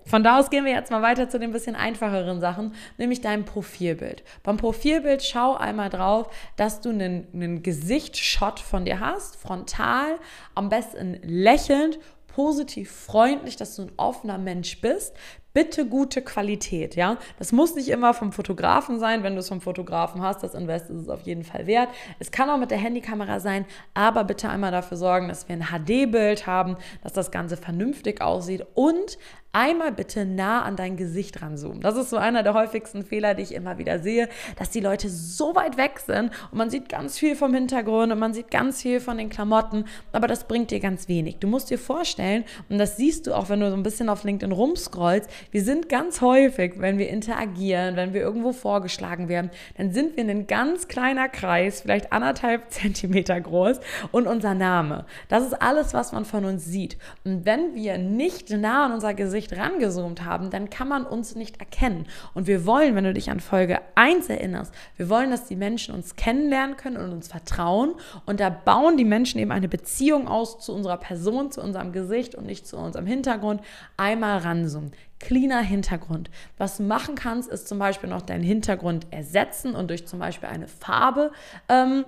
von 0.05 0.23
da 0.23 0.39
aus 0.39 0.49
gehen 0.49 0.65
wir 0.65 0.71
jetzt 0.71 0.91
mal 0.91 1.01
weiter 1.01 1.29
zu 1.29 1.39
den 1.39 1.51
bisschen 1.51 1.75
einfacheren 1.75 2.39
Sachen, 2.39 2.73
nämlich 2.97 3.21
deinem 3.21 3.45
Profilbild. 3.45 4.23
Beim 4.43 4.57
Profilbild 4.57 5.23
schau 5.23 5.55
einmal 5.55 5.89
drauf, 5.89 6.29
dass 6.55 6.81
du 6.81 6.89
einen, 6.89 7.27
einen 7.33 7.63
Gesichtsshot 7.63 8.59
von 8.59 8.85
dir 8.85 8.99
hast, 8.99 9.35
frontal, 9.35 10.17
am 10.55 10.69
besten 10.69 11.19
lächelnd, 11.23 11.99
positiv, 12.27 12.91
freundlich, 12.91 13.57
dass 13.57 13.75
du 13.75 13.83
ein 13.83 13.91
offener 13.97 14.37
Mensch 14.37 14.79
bist, 14.79 15.15
bitte 15.53 15.85
gute 15.85 16.21
Qualität, 16.21 16.95
ja. 16.95 17.17
Das 17.37 17.51
muss 17.51 17.75
nicht 17.75 17.89
immer 17.89 18.13
vom 18.13 18.31
Fotografen 18.31 18.99
sein. 18.99 19.23
Wenn 19.23 19.33
du 19.33 19.39
es 19.39 19.49
vom 19.49 19.61
Fotografen 19.61 20.21
hast, 20.21 20.43
das 20.43 20.53
Invest 20.53 20.89
ist 20.89 21.01
es 21.01 21.09
auf 21.09 21.21
jeden 21.21 21.43
Fall 21.43 21.67
wert. 21.67 21.89
Es 22.19 22.31
kann 22.31 22.49
auch 22.49 22.57
mit 22.57 22.71
der 22.71 22.77
Handykamera 22.77 23.39
sein, 23.39 23.65
aber 23.93 24.23
bitte 24.23 24.49
einmal 24.49 24.71
dafür 24.71 24.97
sorgen, 24.97 25.27
dass 25.27 25.49
wir 25.49 25.55
ein 25.55 25.67
HD-Bild 25.67 26.47
haben, 26.47 26.77
dass 27.03 27.13
das 27.13 27.31
Ganze 27.31 27.57
vernünftig 27.57 28.21
aussieht 28.21 28.65
und 28.75 29.17
einmal 29.53 29.91
bitte 29.91 30.25
nah 30.25 30.61
an 30.61 30.75
dein 30.75 30.97
Gesicht 30.97 31.41
ranzoomen. 31.41 31.81
Das 31.81 31.97
ist 31.97 32.09
so 32.09 32.17
einer 32.17 32.43
der 32.43 32.53
häufigsten 32.53 33.03
Fehler, 33.03 33.33
die 33.33 33.43
ich 33.43 33.53
immer 33.53 33.77
wieder 33.77 33.99
sehe, 33.99 34.29
dass 34.57 34.69
die 34.69 34.79
Leute 34.79 35.09
so 35.09 35.55
weit 35.55 35.77
weg 35.77 35.99
sind 35.99 36.31
und 36.51 36.57
man 36.57 36.69
sieht 36.69 36.89
ganz 36.89 37.19
viel 37.19 37.35
vom 37.35 37.53
Hintergrund 37.53 38.11
und 38.11 38.19
man 38.19 38.33
sieht 38.33 38.49
ganz 38.49 38.81
viel 38.81 38.99
von 38.99 39.17
den 39.17 39.29
Klamotten, 39.29 39.85
aber 40.11 40.27
das 40.27 40.45
bringt 40.45 40.71
dir 40.71 40.79
ganz 40.79 41.07
wenig. 41.07 41.37
Du 41.39 41.47
musst 41.47 41.69
dir 41.69 41.77
vorstellen, 41.77 42.45
und 42.69 42.77
das 42.77 42.97
siehst 42.97 43.27
du 43.27 43.33
auch, 43.33 43.49
wenn 43.49 43.59
du 43.59 43.69
so 43.69 43.75
ein 43.75 43.83
bisschen 43.83 44.09
auf 44.09 44.23
LinkedIn 44.23 44.51
rumscrollst, 44.51 45.29
wir 45.51 45.63
sind 45.63 45.89
ganz 45.89 46.21
häufig, 46.21 46.73
wenn 46.77 46.97
wir 46.97 47.09
interagieren, 47.09 47.95
wenn 47.95 48.13
wir 48.13 48.21
irgendwo 48.21 48.53
vorgeschlagen 48.53 49.27
werden, 49.27 49.51
dann 49.77 49.91
sind 49.91 50.15
wir 50.15 50.23
ein 50.23 50.47
ganz 50.47 50.87
kleiner 50.87 51.27
Kreis, 51.27 51.81
vielleicht 51.81 52.13
anderthalb 52.13 52.63
Zentimeter 52.71 53.39
groß 53.39 53.79
und 54.11 54.27
unser 54.27 54.53
Name. 54.53 55.05
Das 55.27 55.43
ist 55.43 55.61
alles, 55.61 55.93
was 55.93 56.11
man 56.11 56.25
von 56.25 56.45
uns 56.45 56.65
sieht. 56.65 56.97
Und 57.25 57.45
wenn 57.45 57.75
wir 57.75 57.97
nicht 57.97 58.49
nah 58.49 58.85
an 58.85 58.93
unser 58.93 59.13
Gesicht 59.13 59.40
rangezoomt 59.49 60.25
haben, 60.25 60.49
dann 60.49 60.69
kann 60.69 60.87
man 60.87 61.05
uns 61.05 61.35
nicht 61.35 61.59
erkennen. 61.59 62.05
Und 62.33 62.47
wir 62.47 62.65
wollen, 62.65 62.95
wenn 62.95 63.03
du 63.03 63.13
dich 63.13 63.29
an 63.29 63.39
Folge 63.39 63.79
1 63.95 64.29
erinnerst, 64.29 64.73
wir 64.97 65.09
wollen, 65.09 65.31
dass 65.31 65.47
die 65.47 65.55
Menschen 65.55 65.95
uns 65.95 66.15
kennenlernen 66.15 66.77
können 66.77 66.97
und 66.97 67.11
uns 67.11 67.27
vertrauen. 67.27 67.93
Und 68.25 68.39
da 68.39 68.49
bauen 68.49 68.97
die 68.97 69.05
Menschen 69.05 69.39
eben 69.39 69.51
eine 69.51 69.67
Beziehung 69.67 70.27
aus 70.27 70.59
zu 70.59 70.73
unserer 70.73 70.97
Person, 70.97 71.51
zu 71.51 71.61
unserem 71.61 71.91
Gesicht 71.91 72.35
und 72.35 72.45
nicht 72.45 72.67
zu 72.67 72.77
unserem 72.77 73.05
Hintergrund. 73.05 73.61
Einmal 73.97 74.39
ranzoomen 74.39 74.91
cleaner 75.21 75.61
Hintergrund. 75.61 76.29
Was 76.57 76.77
du 76.77 76.83
machen 76.83 77.15
kannst, 77.15 77.49
ist 77.49 77.67
zum 77.67 77.79
Beispiel 77.79 78.09
noch 78.09 78.23
deinen 78.23 78.43
Hintergrund 78.43 79.05
ersetzen 79.11 79.75
und 79.75 79.89
durch 79.89 80.07
zum 80.07 80.19
Beispiel 80.19 80.49
eine 80.49 80.67
Farbe 80.67 81.31
ähm, 81.69 82.05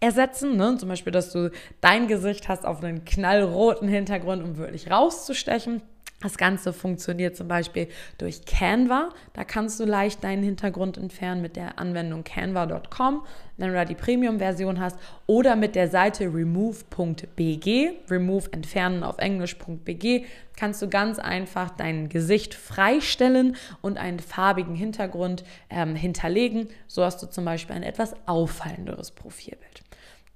ersetzen. 0.00 0.56
Ne? 0.56 0.76
Zum 0.78 0.88
Beispiel, 0.88 1.12
dass 1.12 1.32
du 1.32 1.50
dein 1.80 2.06
Gesicht 2.06 2.48
hast 2.48 2.64
auf 2.64 2.82
einen 2.82 3.04
knallroten 3.04 3.88
Hintergrund, 3.88 4.42
um 4.42 4.56
wirklich 4.56 4.90
rauszustechen. 4.90 5.82
Das 6.22 6.38
Ganze 6.38 6.72
funktioniert 6.72 7.36
zum 7.36 7.46
Beispiel 7.46 7.88
durch 8.16 8.46
Canva. 8.46 9.10
Da 9.34 9.44
kannst 9.44 9.78
du 9.78 9.84
leicht 9.84 10.24
deinen 10.24 10.42
Hintergrund 10.42 10.96
entfernen 10.96 11.42
mit 11.42 11.56
der 11.56 11.78
Anwendung 11.78 12.24
canva.com, 12.24 13.22
wenn 13.58 13.68
du 13.68 13.74
da 13.74 13.84
die 13.84 13.94
Premium-Version 13.94 14.80
hast, 14.80 14.98
oder 15.26 15.56
mit 15.56 15.74
der 15.74 15.88
Seite 15.88 16.24
remove.bg, 16.24 17.92
remove 18.10 18.50
entfernen 18.50 19.02
auf 19.02 19.18
englisch.bg, 19.18 20.24
kannst 20.56 20.80
du 20.80 20.88
ganz 20.88 21.18
einfach 21.18 21.68
dein 21.70 22.08
Gesicht 22.08 22.54
freistellen 22.54 23.54
und 23.82 23.98
einen 23.98 24.18
farbigen 24.18 24.74
Hintergrund 24.74 25.44
ähm, 25.68 25.94
hinterlegen. 25.94 26.68
So 26.86 27.04
hast 27.04 27.22
du 27.22 27.26
zum 27.26 27.44
Beispiel 27.44 27.76
ein 27.76 27.82
etwas 27.82 28.14
auffallenderes 28.24 29.10
Profilbild. 29.10 29.75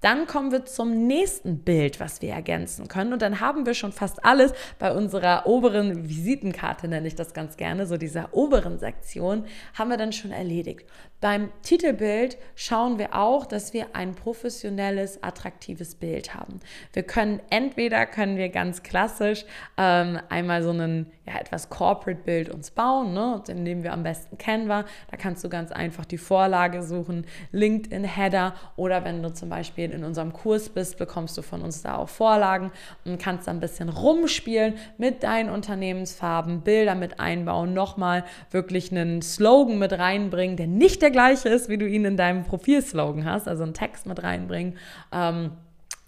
Dann 0.01 0.27
kommen 0.27 0.51
wir 0.51 0.65
zum 0.65 1.07
nächsten 1.07 1.59
Bild, 1.59 2.01
was 2.01 2.23
wir 2.23 2.33
ergänzen 2.33 2.89
können. 2.89 3.13
Und 3.13 3.23
dann 3.23 3.41
haben 3.41 3.67
wir 3.67 3.75
schon 3.75 3.93
fast 3.93 4.25
alles 4.25 4.53
bei 4.79 4.93
unserer 4.93 5.47
oberen 5.47 6.09
Visitenkarte, 6.09 6.89
nenne 6.89 7.07
ich 7.07 7.15
das 7.15 7.35
ganz 7.35 7.57
gerne, 7.57 7.87
so 7.87 7.97
dieser 7.97 8.33
oberen 8.33 8.79
Sektion, 8.79 9.45
haben 9.75 9.91
wir 9.91 9.99
dann 9.99 10.13
schon 10.13 10.31
erledigt. 10.31 10.87
Beim 11.21 11.51
Titelbild 11.63 12.39
schauen 12.55 12.99
wir 12.99 13.15
auch, 13.15 13.45
dass 13.45 13.75
wir 13.75 13.95
ein 13.95 14.15
professionelles, 14.15 15.23
attraktives 15.23 15.95
Bild 15.95 16.35
haben. 16.35 16.61
Wir 16.95 17.03
können 17.03 17.41
entweder 17.51 18.07
können 18.07 18.39
wir 18.39 18.49
ganz 18.49 18.83
klassisch 18.83 19.45
ähm, 19.77 20.19
einmal 20.31 20.63
so 20.63 20.71
ein 20.71 21.13
ja, 21.27 21.39
etwas 21.39 21.69
Corporate-Bild 21.69 22.49
uns 22.49 22.71
bauen, 22.71 23.13
ne? 23.13 23.43
nehmen 23.55 23.83
wir 23.83 23.93
am 23.93 24.03
besten 24.03 24.39
Canva. 24.39 24.87
Da 25.11 25.17
kannst 25.19 25.45
du 25.45 25.51
ganz 25.51 25.73
einfach 25.73 26.07
die 26.07 26.17
Vorlage 26.17 26.83
suchen, 26.83 27.27
LinkedIn-Header 27.53 28.55
oder 28.77 29.05
wenn 29.05 29.23
du 29.23 29.31
zum 29.35 29.51
Beispiel 29.51 29.90
in 29.93 30.05
unserem 30.05 30.33
Kurs 30.33 30.71
bist, 30.71 30.97
bekommst 30.97 31.37
du 31.37 31.43
von 31.43 31.61
uns 31.61 31.83
da 31.83 31.97
auch 31.97 32.09
Vorlagen 32.09 32.73
und 33.05 33.21
kannst 33.21 33.47
ein 33.47 33.61
bisschen 33.61 33.91
rumspielen 33.91 34.75
mit 34.97 35.23
deinen 35.23 35.51
Unternehmensfarben, 35.51 36.63
Bilder 36.63 36.95
mit 36.95 37.21
einbauen, 37.21 37.75
nochmal 37.75 38.25
wirklich 38.51 38.91
einen 38.91 39.21
Slogan 39.21 39.79
mit 39.79 39.93
reinbringen, 39.93 40.57
der 40.57 40.67
nicht 40.67 41.03
der 41.03 41.11
der 41.11 41.13
gleiche 41.13 41.49
ist, 41.49 41.69
wie 41.69 41.77
du 41.77 41.89
ihn 41.89 42.05
in 42.05 42.17
deinem 42.17 42.45
Profilslogan 42.45 43.25
hast, 43.25 43.49
also 43.49 43.65
einen 43.65 43.75
Text 43.75 44.07
mit 44.07 44.23
reinbringen. 44.23 44.79
Ähm, 45.13 45.53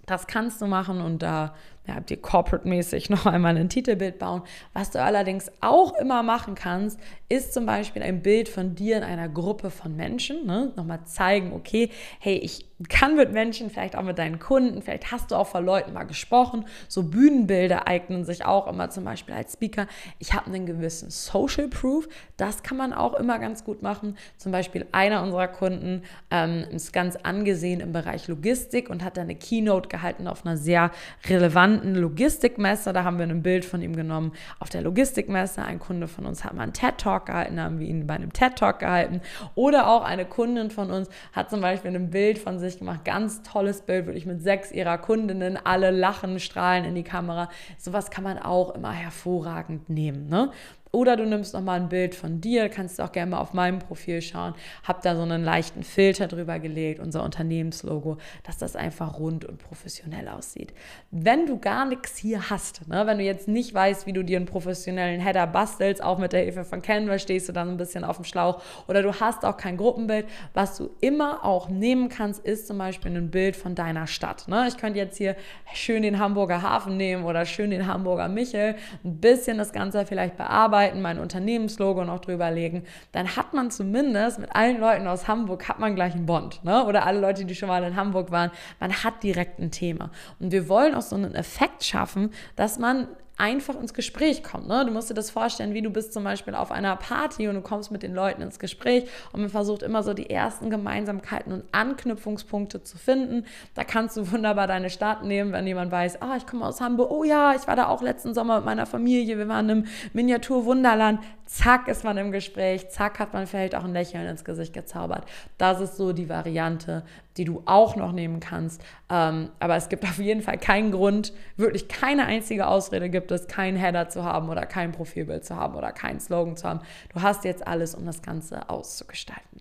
das 0.07 0.27
kannst 0.27 0.61
du 0.61 0.67
machen 0.67 1.01
und 1.01 1.23
da 1.23 1.55
ja, 1.87 1.99
dir 1.99 2.17
corporate-mäßig 2.17 3.11
noch 3.11 3.27
einmal 3.27 3.57
ein 3.57 3.69
Titelbild 3.69 4.19
bauen. 4.19 4.43
Was 4.73 4.91
du 4.91 5.03
allerdings 5.03 5.51
auch 5.61 5.99
immer 5.99 6.23
machen 6.23 6.55
kannst, 6.55 7.01
ist 7.33 7.55
zum 7.55 7.65
Beispiel 7.65 8.03
ein 8.03 8.21
Bild 8.21 8.51
von 8.51 8.75
dir 8.75 8.99
in 8.99 9.03
einer 9.03 9.27
Gruppe 9.27 9.71
von 9.71 9.97
Menschen. 9.97 10.45
Ne? 10.45 10.71
Nochmal 10.77 11.05
zeigen, 11.07 11.55
okay, 11.55 11.89
hey, 12.19 12.37
ich 12.37 12.67
kann 12.89 13.17
mit 13.17 13.33
Menschen, 13.33 13.71
vielleicht 13.71 13.97
auch 13.97 14.03
mit 14.03 14.19
deinen 14.19 14.39
Kunden, 14.39 14.83
vielleicht 14.83 15.13
hast 15.13 15.31
du 15.31 15.37
auch 15.37 15.47
vor 15.47 15.63
Leuten 15.63 15.95
mal 15.95 16.05
gesprochen. 16.05 16.67
So 16.89 17.05
Bühnenbilder 17.05 17.89
eignen 17.89 18.25
sich 18.25 18.45
auch 18.45 18.67
immer 18.67 18.91
zum 18.91 19.05
Beispiel 19.05 19.35
als 19.35 19.55
Speaker. 19.55 19.87
Ich 20.19 20.35
habe 20.35 20.47
einen 20.47 20.67
gewissen 20.67 21.11
Social 21.11 21.69
Proof. 21.69 22.07
Das 22.37 22.63
kann 22.63 22.77
man 22.77 22.93
auch 22.93 23.15
immer 23.15 23.39
ganz 23.39 23.65
gut 23.65 23.83
machen. 23.83 24.19
Zum 24.37 24.53
Beispiel 24.53 24.87
einer 24.93 25.23
unserer 25.23 25.49
Kunden 25.49 26.03
ähm, 26.31 26.65
ist 26.71 26.93
ganz 26.93 27.17
angesehen 27.17 27.81
im 27.81 27.93
Bereich 27.93 28.29
Logistik 28.29 28.91
und 28.91 29.05
hat 29.05 29.19
eine 29.19 29.37
Keynote 29.37 29.89
gehalten 29.89 30.27
auf 30.27 30.45
einer 30.45 30.57
sehr 30.57 30.91
relevanten 31.29 31.95
Logistikmesse. 31.95 32.93
Da 32.93 33.05
haben 33.05 33.19
wir 33.19 33.27
ein 33.27 33.43
Bild 33.43 33.65
von 33.65 33.81
ihm 33.81 33.97
genommen 33.97 34.33
auf 34.59 34.69
der 34.69 34.83
Logistikmesse. 34.83 35.63
Ein 35.63 35.79
Kunde 35.79 36.09
von 36.09 36.27
uns 36.27 36.45
hat 36.45 36.53
mal 36.55 36.65
einen 36.65 36.73
TED 36.73 36.99
Talk 36.99 37.22
gehalten, 37.27 37.61
haben 37.61 37.79
wir 37.79 37.87
ihn 37.87 38.07
bei 38.07 38.15
einem 38.15 38.33
TED 38.33 38.57
Talk 38.57 38.79
gehalten. 38.79 39.21
Oder 39.55 39.89
auch 39.89 40.05
eine 40.05 40.25
Kundin 40.25 40.71
von 40.71 40.91
uns 40.91 41.09
hat 41.33 41.51
zum 41.51 41.61
Beispiel 41.61 41.95
ein 41.95 42.11
Bild 42.11 42.39
von 42.39 42.59
sich 42.59 42.79
gemacht. 42.79 43.05
Ganz 43.05 43.43
tolles 43.43 43.83
Bild, 43.83 44.07
wirklich 44.07 44.27
mit 44.27 44.43
sechs 44.43 44.73
ihrer 44.73 44.99
Kundinnen. 44.99 45.59
Alle 45.63 45.91
lachen, 45.91 46.41
strahlen 46.41 46.85
in 46.85 46.95
die 46.95 47.05
Kamera. 47.05 47.49
Sowas 47.79 48.11
kann 48.11 48.25
man 48.25 48.39
auch 48.39 48.75
immer 48.75 48.93
hervorragend 48.93 49.89
nehmen. 49.89 50.29
Ne? 50.29 50.51
Oder 50.95 51.17
du 51.17 51.25
nimmst 51.25 51.55
nochmal 51.55 51.81
ein 51.81 51.89
Bild 51.89 52.15
von 52.15 52.43
dir, 52.43 52.69
kannst 52.69 53.01
auch 53.01 53.13
gerne 53.13 53.31
mal 53.31 53.41
auf 53.41 53.55
meinem 53.55 53.79
Profil 53.79 54.21
schauen. 54.21 54.53
Hab 54.87 55.01
da 55.01 55.17
so 55.17 55.23
einen 55.23 55.43
leichten 55.43 55.85
Filter 55.85 56.29
drüber 56.29 56.59
gelegt, 56.59 57.01
unser 57.01 57.25
Unternehmenslogo, 57.25 58.19
dass 58.43 58.59
das 58.59 58.77
einfach 58.77 59.19
rund 59.19 59.47
und 59.47 59.57
professionell 59.57 60.29
aussieht. 60.29 60.75
Wenn 61.11 61.47
du 61.47 61.59
gar 61.59 61.87
nichts 61.87 62.19
hier 62.19 62.51
hast, 62.51 62.87
ne, 62.89 63.07
wenn 63.07 63.17
du 63.17 63.25
jetzt 63.25 63.49
nicht 63.49 63.73
weißt, 63.73 64.05
wie 64.05 64.13
du 64.13 64.23
dir 64.23 64.37
einen 64.37 64.45
professionellen 64.45 65.19
Header 65.19 65.47
bastelst, 65.47 66.05
auch 66.05 66.19
mit 66.19 66.35
der 66.35 66.43
Hilfe 66.43 66.67
von 66.67 66.83
Canva 66.83 67.19
stehst 67.19 67.49
du 67.49 67.55
dann 67.55 67.71
ein 67.71 67.79
bisschen 67.79 68.05
auf 68.05 68.17
dem 68.17 68.27
Schlauch 68.27 68.61
oder 68.87 69.01
du 69.01 69.19
hast 69.19 69.47
auch 69.47 69.57
kein 69.57 69.79
Gruppenbild, 69.79 70.27
was 70.53 70.77
du 70.77 70.91
immer 71.01 71.43
auch 71.43 71.71
nehmen 71.71 72.11
kannst, 72.11 72.45
ist 72.45 72.67
zum 72.67 72.77
Beispiel 72.77 73.17
ein 73.17 73.31
Bild 73.31 73.57
von 73.57 73.75
deiner 73.75 74.07
Stadt. 74.07 74.47
Ne? 74.47 74.67
Ich 74.69 74.77
könnte 74.77 74.99
jetzt 74.99 75.17
hier 75.17 75.37
schön 75.73 76.03
den 76.03 76.19
Hamburger 76.19 76.61
Hafen 76.61 76.99
nehmen 76.99 77.25
oder 77.25 77.47
schön 77.47 77.71
den 77.71 77.87
Hamburger 77.87 78.29
Michel, 78.29 78.75
ein 79.05 79.17
bisschen 79.23 79.57
das 79.57 79.73
Ganze 79.73 80.05
vielleicht 80.05 80.37
bearbeiten 80.37 80.82
arbeiten, 80.83 81.01
mein 81.01 81.19
Unternehmenslogo 81.19 82.05
noch 82.05 82.21
drüber 82.21 82.51
legen, 82.51 82.85
dann 83.13 83.37
hat 83.37 83.55
man 83.55 83.71
zumindest 83.71 84.39
mit 84.39 84.55
allen 84.55 84.81
Leuten 84.81 85.07
aus 85.07 85.29
Hamburg, 85.29 85.69
hat 85.69 85.79
man 85.79 85.95
gleich 85.95 86.15
einen 86.15 86.27
Bond. 86.27 86.65
Ne? 86.65 86.85
Oder 86.85 87.07
alle 87.07 87.21
Leute, 87.21 87.45
die 87.45 87.55
schon 87.55 87.69
mal 87.69 87.83
in 87.85 87.97
Hamburg 87.97 88.31
waren, 88.31 88.51
man 88.81 88.93
hat 88.93 89.23
direkt 89.23 89.59
ein 89.59 89.71
Thema. 89.71 90.11
Und 90.41 90.53
wir 90.53 90.69
wollen 90.69 90.95
auch 90.95 91.03
so 91.03 91.17
einen 91.17 91.35
Effekt 91.35 91.85
schaffen, 91.85 92.31
dass 92.57 92.79
man 92.79 93.09
einfach 93.43 93.75
ins 93.75 93.93
Gespräch 93.93 94.45
kommt. 94.45 94.69
Ne? 94.69 94.87
Du 94.87 94.93
musst 94.93 95.11
dir 95.11 95.15
das 95.15 95.31
vorstellen, 95.31 95.75
wie 95.75 95.83
du 95.83 95.91
bist 95.91 96.13
zum 96.13 96.23
Beispiel 96.23 96.55
auf 96.55 96.71
einer 96.71 96.95
Party 96.95 97.49
und 97.49 97.57
du 97.57 97.61
kommst 97.61 97.91
mit 97.91 98.05
den 98.05 98.15
Leuten 98.15 98.41
ins 98.41 98.61
Gespräch 98.61 99.05
und 99.33 99.41
man 99.41 99.51
versucht 99.51 99.83
immer 99.83 100.05
so 100.05 100.15
die 100.15 100.31
ersten 100.31 100.71
Gemeinsamkeiten 100.71 101.53
und 101.53 101.65
Anknüpfungspunkte 101.73 102.85
zu 102.85 102.99
finden. 102.99 103.45
Da 103.75 103.83
kannst 103.83 104.17
du 104.17 104.31
wunderbar 104.31 104.69
deine 104.69 104.91
Stadt 104.91 105.25
nehmen, 105.25 105.51
wenn 105.51 105.67
jemand 105.67 105.91
weiß, 105.91 106.23
ah, 106.23 106.37
ich 106.37 106.47
komme 106.47 106.65
aus 106.65 106.81
Hamburg, 106.81 107.11
oh 107.11 107.25
ja, 107.25 107.53
ich 107.57 107.67
war 107.67 107.75
da 107.75 107.89
auch 107.89 108.01
letzten 108.01 108.33
Sommer 108.33 108.59
mit 108.59 108.65
meiner 108.65 108.87
Familie, 108.87 109.37
wir 109.39 109.49
waren 109.49 109.69
im 109.69 109.85
Miniatur-Wunderland. 110.13 111.19
Zack 111.53 111.87
ist 111.87 112.03
man 112.03 112.17
im 112.17 112.33
Gespräch, 112.33 112.89
zack 112.89 113.19
hat 113.19 113.35
man 113.35 113.47
vielleicht 113.47 113.75
auch 113.75 113.85
ein 113.85 113.93
Lächeln 113.93 114.27
ins 114.27 114.43
Gesicht 114.43 114.73
gezaubert. 114.73 115.27
Das 115.59 115.83
ist 115.83 115.99
so 115.99 116.15
die 116.15 116.31
Variante, 116.31 117.05
die 117.37 117.45
du 117.45 117.63
auch 117.67 117.95
noch 117.95 118.13
nehmen 118.13 118.41
kannst. 118.41 118.83
Ähm, 119.11 119.51
aber 119.61 119.77
es 119.77 119.91
gibt 119.91 120.05
auf 120.05 120.17
jeden 120.17 120.41
Fall 120.41 120.57
keinen 120.57 120.93
Grund, 120.93 121.35
wirklich 121.59 121.89
keine 121.89 122.25
einzige 122.25 122.67
Ausrede 122.69 123.11
gibt 123.11 123.31
es, 123.33 123.49
keinen 123.49 123.77
Header 123.77 124.09
zu 124.09 124.25
haben 124.25 124.49
oder 124.49 124.65
kein 124.65 124.93
Profilbild 124.93 125.45
zu 125.45 125.55
haben 125.55 125.75
oder 125.75 125.93
keinen 125.93 126.21
Slogan 126.21 126.57
zu 126.57 126.67
haben. 126.67 126.81
Du 127.13 127.21
hast 127.21 127.45
jetzt 127.45 127.67
alles, 127.67 127.95
um 127.95 128.07
das 128.07 128.23
Ganze 128.23 128.71
auszugestalten. 128.71 129.61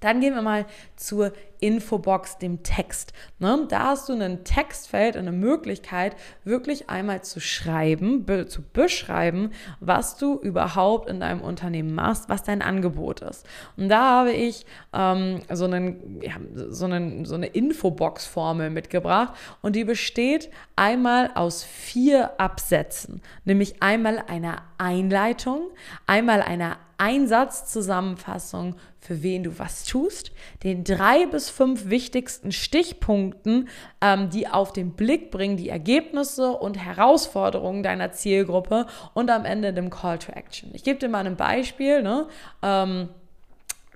Dann 0.00 0.20
gehen 0.20 0.34
wir 0.34 0.42
mal 0.42 0.66
zur 0.96 1.32
Infobox, 1.62 2.38
dem 2.38 2.62
Text. 2.64 3.12
Ne? 3.38 3.66
Da 3.68 3.84
hast 3.84 4.08
du 4.08 4.14
ein 4.14 4.42
Textfeld, 4.42 5.16
eine 5.16 5.30
Möglichkeit, 5.30 6.16
wirklich 6.44 6.90
einmal 6.90 7.22
zu 7.22 7.40
schreiben, 7.40 8.24
be 8.24 8.46
zu 8.46 8.62
beschreiben, 8.62 9.52
was 9.78 10.16
du 10.16 10.38
überhaupt 10.40 11.08
in 11.08 11.20
deinem 11.20 11.40
Unternehmen 11.40 11.94
machst, 11.94 12.28
was 12.28 12.42
dein 12.42 12.62
Angebot 12.62 13.20
ist. 13.20 13.46
Und 13.76 13.88
da 13.88 14.18
habe 14.18 14.32
ich 14.32 14.66
ähm, 14.92 15.40
so, 15.50 15.66
einen, 15.66 16.20
ja, 16.20 16.34
so, 16.68 16.86
einen, 16.86 17.24
so 17.24 17.36
eine 17.36 17.46
Infobox-Formel 17.46 18.70
mitgebracht 18.70 19.34
und 19.62 19.76
die 19.76 19.84
besteht 19.84 20.50
einmal 20.74 21.30
aus 21.34 21.62
vier 21.62 22.40
Absätzen, 22.40 23.22
nämlich 23.44 23.80
einmal 23.82 24.18
einer 24.26 24.62
Einleitung, 24.78 25.70
einmal 26.06 26.42
einer 26.42 26.78
Einsatzzusammenfassung, 27.02 28.76
für 29.00 29.24
wen 29.24 29.42
du 29.42 29.58
was 29.58 29.84
tust, 29.84 30.30
den 30.62 30.84
drei 30.84 31.26
bis 31.26 31.50
fünf 31.52 31.88
wichtigsten 31.88 32.52
Stichpunkten, 32.52 33.68
ähm, 34.00 34.30
die 34.30 34.48
auf 34.48 34.72
den 34.72 34.92
Blick 34.92 35.30
bringen, 35.30 35.56
die 35.56 35.68
Ergebnisse 35.68 36.52
und 36.52 36.76
Herausforderungen 36.76 37.82
deiner 37.82 38.12
Zielgruppe 38.12 38.86
und 39.14 39.30
am 39.30 39.44
Ende 39.44 39.72
dem 39.72 39.90
Call 39.90 40.18
to 40.18 40.32
Action. 40.32 40.70
Ich 40.72 40.84
gebe 40.84 40.98
dir 40.98 41.08
mal 41.08 41.26
ein 41.26 41.36
Beispiel. 41.36 42.02
Ne? 42.02 42.26
Ähm, 42.62 43.08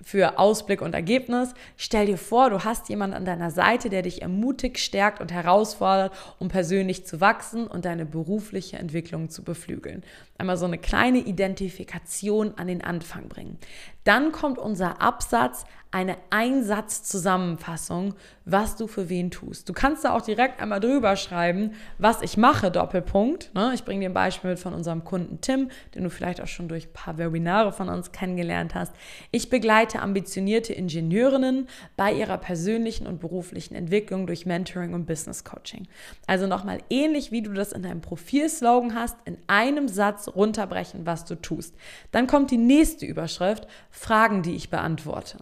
für 0.01 0.37
Ausblick 0.37 0.81
und 0.81 0.93
Ergebnis. 0.93 1.53
Stell 1.75 2.05
dir 2.05 2.17
vor, 2.17 2.49
du 2.49 2.63
hast 2.63 2.89
jemanden 2.89 3.15
an 3.15 3.25
deiner 3.25 3.51
Seite, 3.51 3.89
der 3.89 4.03
dich 4.03 4.21
ermutigt, 4.21 4.77
stärkt 4.77 5.21
und 5.21 5.31
herausfordert, 5.31 6.13
um 6.39 6.49
persönlich 6.49 7.05
zu 7.05 7.19
wachsen 7.19 7.67
und 7.67 7.85
deine 7.85 8.05
berufliche 8.05 8.77
Entwicklung 8.77 9.29
zu 9.29 9.43
beflügeln. 9.43 10.03
Einmal 10.37 10.57
so 10.57 10.65
eine 10.65 10.77
kleine 10.77 11.19
Identifikation 11.19 12.53
an 12.57 12.67
den 12.67 12.83
Anfang 12.83 13.27
bringen. 13.27 13.57
Dann 14.03 14.31
kommt 14.31 14.57
unser 14.57 15.01
Absatz, 15.01 15.65
eine 15.91 16.17
Einsatzzusammenfassung, 16.29 18.13
was 18.45 18.75
du 18.75 18.87
für 18.87 19.09
wen 19.09 19.31
tust. 19.31 19.67
Du 19.67 19.73
kannst 19.73 20.03
da 20.03 20.15
auch 20.15 20.21
direkt 20.21 20.61
einmal 20.61 20.79
drüber 20.79 21.15
schreiben, 21.15 21.71
was 21.97 22.21
ich 22.21 22.37
mache, 22.37 22.71
Doppelpunkt. 22.71 23.53
Ne? 23.53 23.71
Ich 23.73 23.83
bringe 23.83 24.01
dir 24.01 24.09
ein 24.09 24.13
Beispiel 24.13 24.51
mit 24.51 24.59
von 24.59 24.73
unserem 24.73 25.03
Kunden 25.03 25.39
Tim, 25.41 25.69
den 25.95 26.03
du 26.03 26.09
vielleicht 26.09 26.41
auch 26.41 26.47
schon 26.47 26.67
durch 26.67 26.87
ein 26.87 26.93
paar 26.93 27.17
Webinare 27.17 27.71
von 27.71 27.89
uns 27.89 28.11
kennengelernt 28.11 28.75
hast. 28.75 28.93
Ich 29.31 29.49
begleite 29.49 30.01
ambitionierte 30.01 30.73
Ingenieurinnen 30.73 31.67
bei 31.95 32.13
ihrer 32.13 32.37
persönlichen 32.37 33.07
und 33.07 33.19
beruflichen 33.19 33.75
Entwicklung 33.75 34.27
durch 34.27 34.45
Mentoring 34.45 34.93
und 34.93 35.05
Business 35.05 35.43
Coaching. 35.45 35.87
Also 36.27 36.47
nochmal 36.47 36.79
ähnlich, 36.89 37.31
wie 37.31 37.41
du 37.41 37.53
das 37.53 37.71
in 37.71 37.83
deinem 37.83 38.01
Profilslogan 38.01 38.93
hast, 38.93 39.17
in 39.25 39.37
einem 39.47 39.87
Satz 39.87 40.26
runterbrechen, 40.27 41.05
was 41.05 41.25
du 41.25 41.35
tust. 41.35 41.75
Dann 42.11 42.27
kommt 42.27 42.51
die 42.51 42.57
nächste 42.57 43.05
Überschrift, 43.05 43.67
Fragen, 43.89 44.41
die 44.41 44.55
ich 44.55 44.69
beantworte 44.69 45.37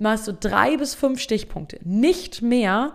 machst 0.00 0.26
du 0.26 0.32
drei 0.32 0.76
bis 0.76 0.94
fünf 0.94 1.20
Stichpunkte, 1.20 1.78
nicht 1.84 2.42
mehr, 2.42 2.94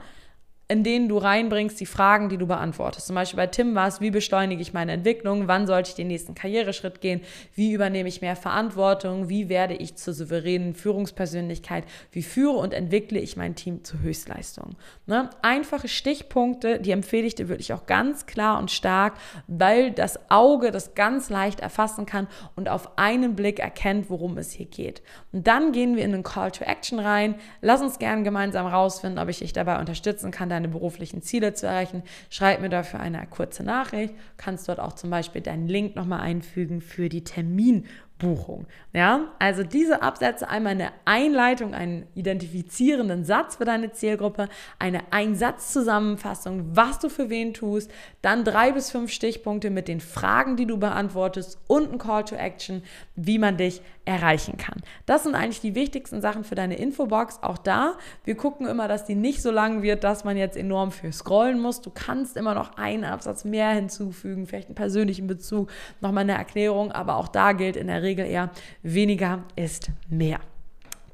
in 0.67 0.83
denen 0.83 1.07
du 1.07 1.19
reinbringst, 1.19 1.79
die 1.79 1.85
Fragen, 1.85 2.27
die 2.27 2.37
du 2.37 2.47
beantwortest. 2.47 3.05
Zum 3.05 3.15
Beispiel 3.15 3.37
bei 3.37 3.45
Tim 3.45 3.75
war 3.75 3.87
es, 3.87 4.01
wie 4.01 4.09
beschleunige 4.09 4.63
ich 4.63 4.73
meine 4.73 4.93
Entwicklung, 4.93 5.47
wann 5.47 5.67
sollte 5.67 5.89
ich 5.89 5.95
den 5.95 6.07
nächsten 6.07 6.33
Karriereschritt 6.33 7.01
gehen, 7.01 7.21
wie 7.53 7.71
übernehme 7.71 8.09
ich 8.09 8.21
mehr 8.21 8.35
Verantwortung, 8.35 9.29
wie 9.29 9.47
werde 9.47 9.75
ich 9.75 9.95
zur 9.95 10.15
souveränen 10.15 10.73
Führungspersönlichkeit, 10.73 11.83
wie 12.11 12.23
führe 12.23 12.57
und 12.57 12.73
entwickle 12.73 13.19
ich 13.19 13.37
mein 13.37 13.53
Team 13.53 13.83
zur 13.83 13.99
Höchstleistung. 14.01 14.75
Ne? 15.05 15.29
Einfache 15.43 15.87
Stichpunkte, 15.87 16.79
die 16.79 16.91
empfehle 16.91 17.27
ich 17.27 17.35
dir 17.35 17.47
wirklich 17.47 17.71
auch 17.71 17.85
ganz 17.85 18.25
klar 18.25 18.57
und 18.57 18.71
stark, 18.71 19.13
weil 19.47 19.91
das 19.91 20.31
Auge 20.31 20.71
das 20.71 20.95
ganz 20.95 21.29
leicht 21.29 21.59
erfassen 21.59 22.07
kann 22.07 22.27
und 22.55 22.69
auf 22.69 22.97
einen 22.97 23.35
Blick 23.35 23.59
erkennt, 23.59 24.09
worum 24.09 24.39
es 24.39 24.51
hier 24.51 24.65
geht. 24.65 25.03
Und 25.31 25.45
dann 25.45 25.73
gehen 25.73 25.95
wir 25.95 26.03
in 26.03 26.11
den 26.11 26.23
Call 26.23 26.49
to 26.49 26.63
Action 26.63 26.97
rein. 26.97 27.35
Lass 27.61 27.81
uns 27.81 27.99
gerne 27.99 28.23
gemeinsam 28.23 28.65
rausfinden, 28.65 29.19
ob 29.19 29.29
ich 29.29 29.39
dich 29.39 29.53
dabei 29.53 29.79
unterstützen 29.79 30.31
kann, 30.31 30.54
deine 30.55 30.67
beruflichen 30.67 31.21
Ziele 31.21 31.53
zu 31.53 31.67
erreichen, 31.67 32.03
schreib 32.29 32.61
mir 32.61 32.69
dafür 32.69 32.99
eine 32.99 33.25
kurze 33.27 33.63
Nachricht. 33.63 34.13
Du 34.13 34.17
kannst 34.37 34.67
dort 34.67 34.79
auch 34.79 34.93
zum 34.93 35.09
Beispiel 35.09 35.41
deinen 35.41 35.67
Link 35.67 35.95
nochmal 35.95 36.21
einfügen 36.21 36.81
für 36.81 37.09
die 37.09 37.23
Termin 37.23 37.85
Buchung. 38.17 38.65
Ja, 38.93 39.33
also 39.39 39.63
diese 39.63 40.01
Absätze 40.01 40.47
einmal 40.47 40.71
eine 40.71 40.91
Einleitung, 41.03 41.73
einen 41.73 42.07
identifizierenden 42.15 43.25
Satz 43.25 43.57
für 43.57 43.65
deine 43.65 43.91
Zielgruppe, 43.91 44.47
eine 44.79 45.01
Einsatzzusammenfassung, 45.11 46.75
was 46.75 46.99
du 46.99 47.09
für 47.09 47.29
wen 47.29 47.53
tust, 47.53 47.91
dann 48.21 48.45
drei 48.45 48.71
bis 48.71 48.89
fünf 48.89 49.11
Stichpunkte 49.11 49.69
mit 49.69 49.89
den 49.89 49.99
Fragen, 49.99 50.55
die 50.55 50.65
du 50.65 50.77
beantwortest 50.77 51.59
und 51.67 51.91
ein 51.91 51.97
Call 51.97 52.23
to 52.23 52.35
Action, 52.35 52.83
wie 53.15 53.37
man 53.37 53.57
dich 53.57 53.81
erreichen 54.05 54.57
kann. 54.57 54.81
Das 55.05 55.23
sind 55.23 55.35
eigentlich 55.35 55.61
die 55.61 55.75
wichtigsten 55.75 56.21
Sachen 56.21 56.43
für 56.43 56.55
deine 56.55 56.75
Infobox. 56.75 57.39
Auch 57.41 57.57
da, 57.57 57.97
wir 58.23 58.35
gucken 58.35 58.67
immer, 58.67 58.87
dass 58.87 59.05
die 59.05 59.15
nicht 59.15 59.41
so 59.41 59.51
lang 59.51 59.81
wird, 59.81 60.03
dass 60.03 60.23
man 60.23 60.37
jetzt 60.37 60.55
enorm 60.55 60.91
viel 60.91 61.11
scrollen 61.11 61.59
muss. 61.59 61.81
Du 61.81 61.89
kannst 61.89 62.37
immer 62.37 62.53
noch 62.53 62.77
einen 62.77 63.03
Absatz 63.03 63.43
mehr 63.43 63.71
hinzufügen, 63.71 64.45
vielleicht 64.45 64.67
einen 64.67 64.75
persönlichen 64.75 65.27
Bezug, 65.27 65.69
nochmal 66.01 66.21
eine 66.21 66.33
Erklärung, 66.33 66.91
aber 66.91 67.17
auch 67.17 67.27
da 67.27 67.51
gilt 67.53 67.75
in 67.75 67.87
der 67.87 68.03
Regel 68.03 68.14
eher, 68.23 68.51
weniger 68.83 69.43
ist 69.55 69.91
mehr. 70.09 70.39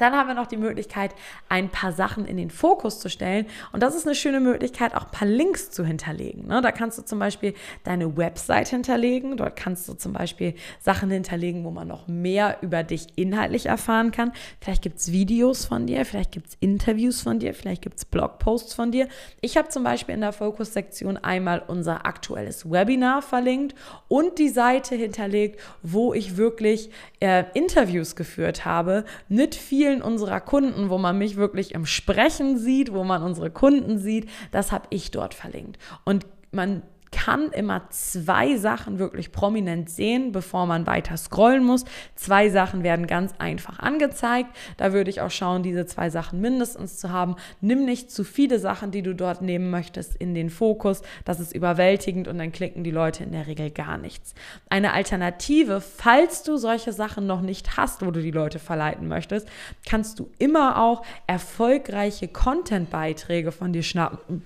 Dann 0.02 0.14
haben 0.14 0.28
wir 0.28 0.34
noch 0.34 0.48
die 0.48 0.58
Möglichkeit, 0.58 1.14
ein 1.48 1.70
paar 1.70 1.92
Sachen 1.92 2.26
in 2.26 2.36
den 2.36 2.50
Fokus 2.50 3.00
zu 3.00 3.08
stellen. 3.08 3.46
Und 3.72 3.84
das 3.84 3.94
ist 3.94 4.08
eine 4.08 4.16
schöne 4.16 4.40
Möglichkeit, 4.40 4.96
auch 4.96 5.06
ein 5.06 5.12
paar 5.12 5.28
Links 5.28 5.70
zu 5.70 5.86
hinterlegen. 5.86 6.48
Ne? 6.48 6.60
Da 6.62 6.72
kannst 6.72 6.98
du 6.98 7.04
zum 7.04 7.20
Beispiel 7.20 7.54
deine 7.84 8.18
Website 8.18 8.70
hinterlegen. 8.70 9.38
Dort 9.38 9.56
kannst 9.56 9.88
du 9.88 9.94
zum 9.94 10.14
Beispiel 10.14 10.56
Sachen 10.80 11.12
hinterlegen, 11.12 11.64
wo 11.64 11.70
man 11.70 11.88
noch 11.88 12.08
mehr 12.08 12.58
über 12.62 12.82
dich 12.82 13.10
inhaltlich 13.16 13.68
erfahren 13.68 14.10
kann. 14.10 14.32
Vielleicht 14.60 14.82
gibt 14.82 14.98
es 14.98 15.12
Videos 15.12 15.66
von 15.66 15.86
dir, 15.86 16.04
vielleicht 16.04 16.32
gibt 16.32 16.48
es 16.48 16.58
Interviews 16.60 17.22
von 17.22 17.38
dir, 17.38 17.54
vielleicht 17.54 17.84
gibt 17.84 17.98
es 17.98 18.06
Blogposts 18.06 18.74
von 18.74 18.92
dir. 18.92 19.08
Ich 19.40 19.56
habe 19.56 19.70
zum 19.70 19.84
Beispiel 19.84 20.16
in 20.16 20.22
der 20.22 20.34
Fokus-Sektion 20.34 21.18
einmal 21.18 21.62
unser 21.68 22.08
aktuelles 22.08 22.70
Webinar 22.72 23.22
verlinkt 23.22 23.76
und 24.08 24.40
die 24.40 24.50
Seite 24.50 24.96
hinterlegt, 24.96 25.60
wo 25.84 26.16
ich 26.16 26.38
wirklich 26.38 26.90
äh, 27.20 27.44
Interviews 27.54 28.16
geführt 28.16 28.66
habe 28.66 29.06
mit 29.30 29.54
vielen 29.54 29.91
vielen 29.92 30.02
unserer 30.02 30.40
Kunden, 30.40 30.90
wo 30.90 30.98
man 30.98 31.18
mich 31.18 31.36
wirklich 31.36 31.74
im 31.74 31.86
Sprechen 31.86 32.58
sieht, 32.58 32.94
wo 32.94 33.04
man 33.04 33.24
unsere 33.24 33.52
Kunden 33.52 33.98
sieht, 33.98 34.30
das 34.52 34.72
habe 34.72 34.88
ich 34.90 35.12
dort 35.12 35.34
verlinkt. 35.34 35.78
Und 36.06 36.26
man 36.52 36.84
kann 37.12 37.52
immer 37.52 37.90
zwei 37.90 38.56
Sachen 38.56 38.98
wirklich 38.98 39.32
prominent 39.32 39.90
sehen, 39.90 40.32
bevor 40.32 40.66
man 40.66 40.88
weiter 40.88 41.18
scrollen 41.18 41.64
muss. 41.64 41.84
Zwei 42.16 42.50
Sachen 42.50 42.84
werden 42.84 43.06
ganz 43.06 43.34
einfach 43.38 43.80
angezeigt. 43.80 44.50
Da 44.78 44.94
würde 44.94 45.10
ich 45.10 45.22
auch 45.22 45.30
schauen, 45.30 45.62
diese 45.62 45.86
zwei 45.86 46.10
Sachen 46.10 46.40
mindestens 46.40 46.98
zu 46.98 47.12
haben. 47.12 47.36
Nimm 47.60 47.86
nicht 47.86 48.12
zu 48.12 48.24
viele 48.24 48.60
Sachen, 48.60 48.92
die 48.92 49.02
du 49.02 49.14
dort 49.14 49.42
nehmen 49.42 49.70
möchtest, 49.70 50.16
in 50.16 50.34
den 50.34 50.50
Fokus. 50.50 51.02
Das 51.26 51.40
ist 51.40 51.54
überwältigend 51.54 52.28
und 52.28 52.38
dann 52.38 52.52
klicken 52.52 52.84
die 52.84 52.92
Leute 52.92 53.24
in 53.24 53.34
der 53.34 53.46
Regel 53.46 53.70
gar 53.70 53.98
nichts. 53.98 54.34
Eine 54.70 54.94
Alternative, 54.94 55.82
falls 55.82 56.44
du 56.44 56.58
solche 56.58 56.94
Sachen 56.94 57.28
noch 57.28 57.42
nicht 57.42 57.78
hast, 57.78 58.06
wo 58.06 58.12
du 58.12 58.22
die 58.22 58.32
Leute 58.32 58.58
verleiten 58.58 59.08
möchtest, 59.08 59.48
kannst 59.88 60.18
du 60.20 60.30
immer 60.40 60.82
auch 60.82 61.04
erfolgreiche 61.28 62.30
Content-Beiträge 62.30 63.52
von 63.52 63.74
dir 63.74 63.84
schnappen. 63.84 64.44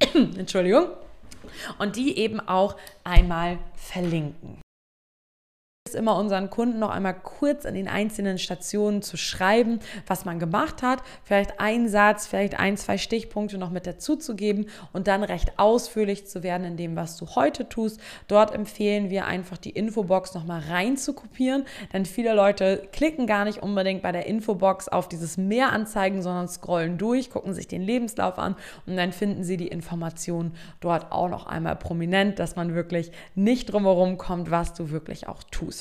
Entschuldigung 0.14 0.86
und 1.78 1.96
die 1.96 2.18
eben 2.18 2.40
auch 2.40 2.76
einmal 3.04 3.58
verlinken 3.74 4.60
immer 5.94 6.16
unseren 6.16 6.50
Kunden 6.50 6.78
noch 6.78 6.90
einmal 6.90 7.14
kurz 7.14 7.64
in 7.64 7.74
den 7.74 7.88
einzelnen 7.88 8.38
Stationen 8.38 9.02
zu 9.02 9.16
schreiben, 9.16 9.80
was 10.06 10.24
man 10.24 10.38
gemacht 10.38 10.82
hat, 10.82 11.02
vielleicht 11.24 11.60
einen 11.60 11.88
Satz, 11.88 12.26
vielleicht 12.26 12.58
ein, 12.58 12.76
zwei 12.76 12.98
Stichpunkte 12.98 13.58
noch 13.58 13.70
mit 13.70 13.86
dazu 13.86 14.16
zu 14.16 14.34
geben 14.34 14.66
und 14.92 15.06
dann 15.06 15.22
recht 15.22 15.58
ausführlich 15.58 16.26
zu 16.26 16.42
werden 16.42 16.64
in 16.64 16.76
dem, 16.76 16.96
was 16.96 17.16
du 17.16 17.26
heute 17.34 17.68
tust. 17.68 18.00
Dort 18.28 18.54
empfehlen 18.54 19.10
wir 19.10 19.26
einfach 19.26 19.58
die 19.58 19.70
Infobox 19.70 20.34
nochmal 20.34 20.62
rein 20.68 20.96
zu 20.96 21.12
kopieren, 21.12 21.64
denn 21.92 22.04
viele 22.04 22.34
Leute 22.34 22.88
klicken 22.92 23.26
gar 23.26 23.44
nicht 23.44 23.62
unbedingt 23.62 24.02
bei 24.02 24.12
der 24.12 24.26
Infobox 24.26 24.88
auf 24.88 25.08
dieses 25.08 25.36
Mehr 25.36 25.72
anzeigen, 25.72 26.22
sondern 26.22 26.48
scrollen 26.48 26.98
durch, 26.98 27.30
gucken 27.30 27.54
sich 27.54 27.68
den 27.68 27.82
Lebenslauf 27.82 28.38
an 28.38 28.56
und 28.86 28.96
dann 28.96 29.12
finden 29.12 29.44
sie 29.44 29.56
die 29.56 29.68
Informationen 29.68 30.54
dort 30.80 31.12
auch 31.12 31.28
noch 31.28 31.46
einmal 31.46 31.76
prominent, 31.76 32.38
dass 32.38 32.56
man 32.56 32.74
wirklich 32.74 33.12
nicht 33.34 33.72
drumherum 33.72 34.18
kommt, 34.18 34.50
was 34.50 34.74
du 34.74 34.90
wirklich 34.90 35.28
auch 35.28 35.42
tust. 35.50 35.79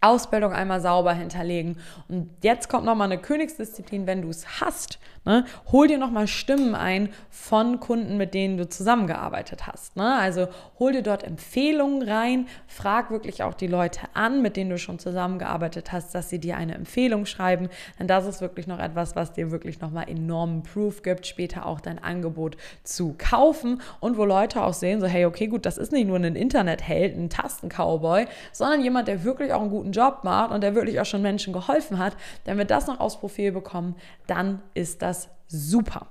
Ausbildung 0.00 0.52
einmal 0.52 0.80
sauber 0.80 1.12
hinterlegen. 1.12 1.78
Und 2.08 2.30
jetzt 2.42 2.68
kommt 2.68 2.84
nochmal 2.84 3.10
eine 3.10 3.20
Königsdisziplin, 3.20 4.06
wenn 4.06 4.22
du 4.22 4.30
es 4.30 4.60
hast. 4.60 4.98
Ne? 5.26 5.44
Hol 5.70 5.86
dir 5.86 5.98
nochmal 5.98 6.26
Stimmen 6.26 6.74
ein 6.74 7.10
von 7.28 7.78
Kunden, 7.78 8.16
mit 8.16 8.32
denen 8.32 8.56
du 8.56 8.66
zusammengearbeitet 8.66 9.66
hast. 9.66 9.96
Ne? 9.96 10.16
Also 10.16 10.48
hol 10.78 10.92
dir 10.92 11.02
dort 11.02 11.24
Empfehlungen 11.24 12.02
rein, 12.08 12.48
frag 12.66 13.10
wirklich 13.10 13.42
auch 13.42 13.52
die 13.52 13.66
Leute 13.66 14.00
an, 14.14 14.40
mit 14.40 14.56
denen 14.56 14.70
du 14.70 14.78
schon 14.78 14.98
zusammengearbeitet 14.98 15.92
hast, 15.92 16.14
dass 16.14 16.30
sie 16.30 16.38
dir 16.38 16.56
eine 16.56 16.74
Empfehlung 16.74 17.26
schreiben. 17.26 17.68
Denn 17.98 18.06
das 18.06 18.26
ist 18.26 18.40
wirklich 18.40 18.66
noch 18.66 18.78
etwas, 18.78 19.14
was 19.14 19.34
dir 19.34 19.50
wirklich 19.50 19.80
nochmal 19.82 20.08
enormen 20.08 20.62
Proof 20.62 21.02
gibt, 21.02 21.26
später 21.26 21.66
auch 21.66 21.80
dein 21.80 22.02
Angebot 22.02 22.56
zu 22.82 23.14
kaufen 23.18 23.82
und 24.00 24.16
wo 24.16 24.24
Leute 24.24 24.62
auch 24.62 24.72
sehen, 24.72 25.00
so 25.00 25.06
hey, 25.06 25.26
okay, 25.26 25.48
gut, 25.48 25.66
das 25.66 25.76
ist 25.76 25.92
nicht 25.92 26.06
nur 26.06 26.16
ein 26.16 26.34
Internetheld, 26.34 27.14
ein 27.14 27.28
Tastencowboy, 27.28 28.26
sondern 28.52 28.82
jemand, 28.82 29.06
der 29.06 29.22
wirklich 29.22 29.52
auch 29.52 29.60
einen 29.60 29.70
guten 29.70 29.92
Job 29.92 30.20
macht 30.22 30.50
und 30.50 30.62
der 30.62 30.74
wirklich 30.74 30.98
auch 30.98 31.04
schon 31.04 31.20
Menschen 31.20 31.52
geholfen 31.52 31.98
hat. 31.98 32.16
Wenn 32.46 32.56
wir 32.56 32.64
das 32.64 32.86
noch 32.86 33.00
aufs 33.00 33.18
Profil 33.18 33.52
bekommen, 33.52 33.96
dann 34.26 34.62
ist 34.72 35.02
das 35.02 35.10
das 35.10 35.19
super. 35.50 36.06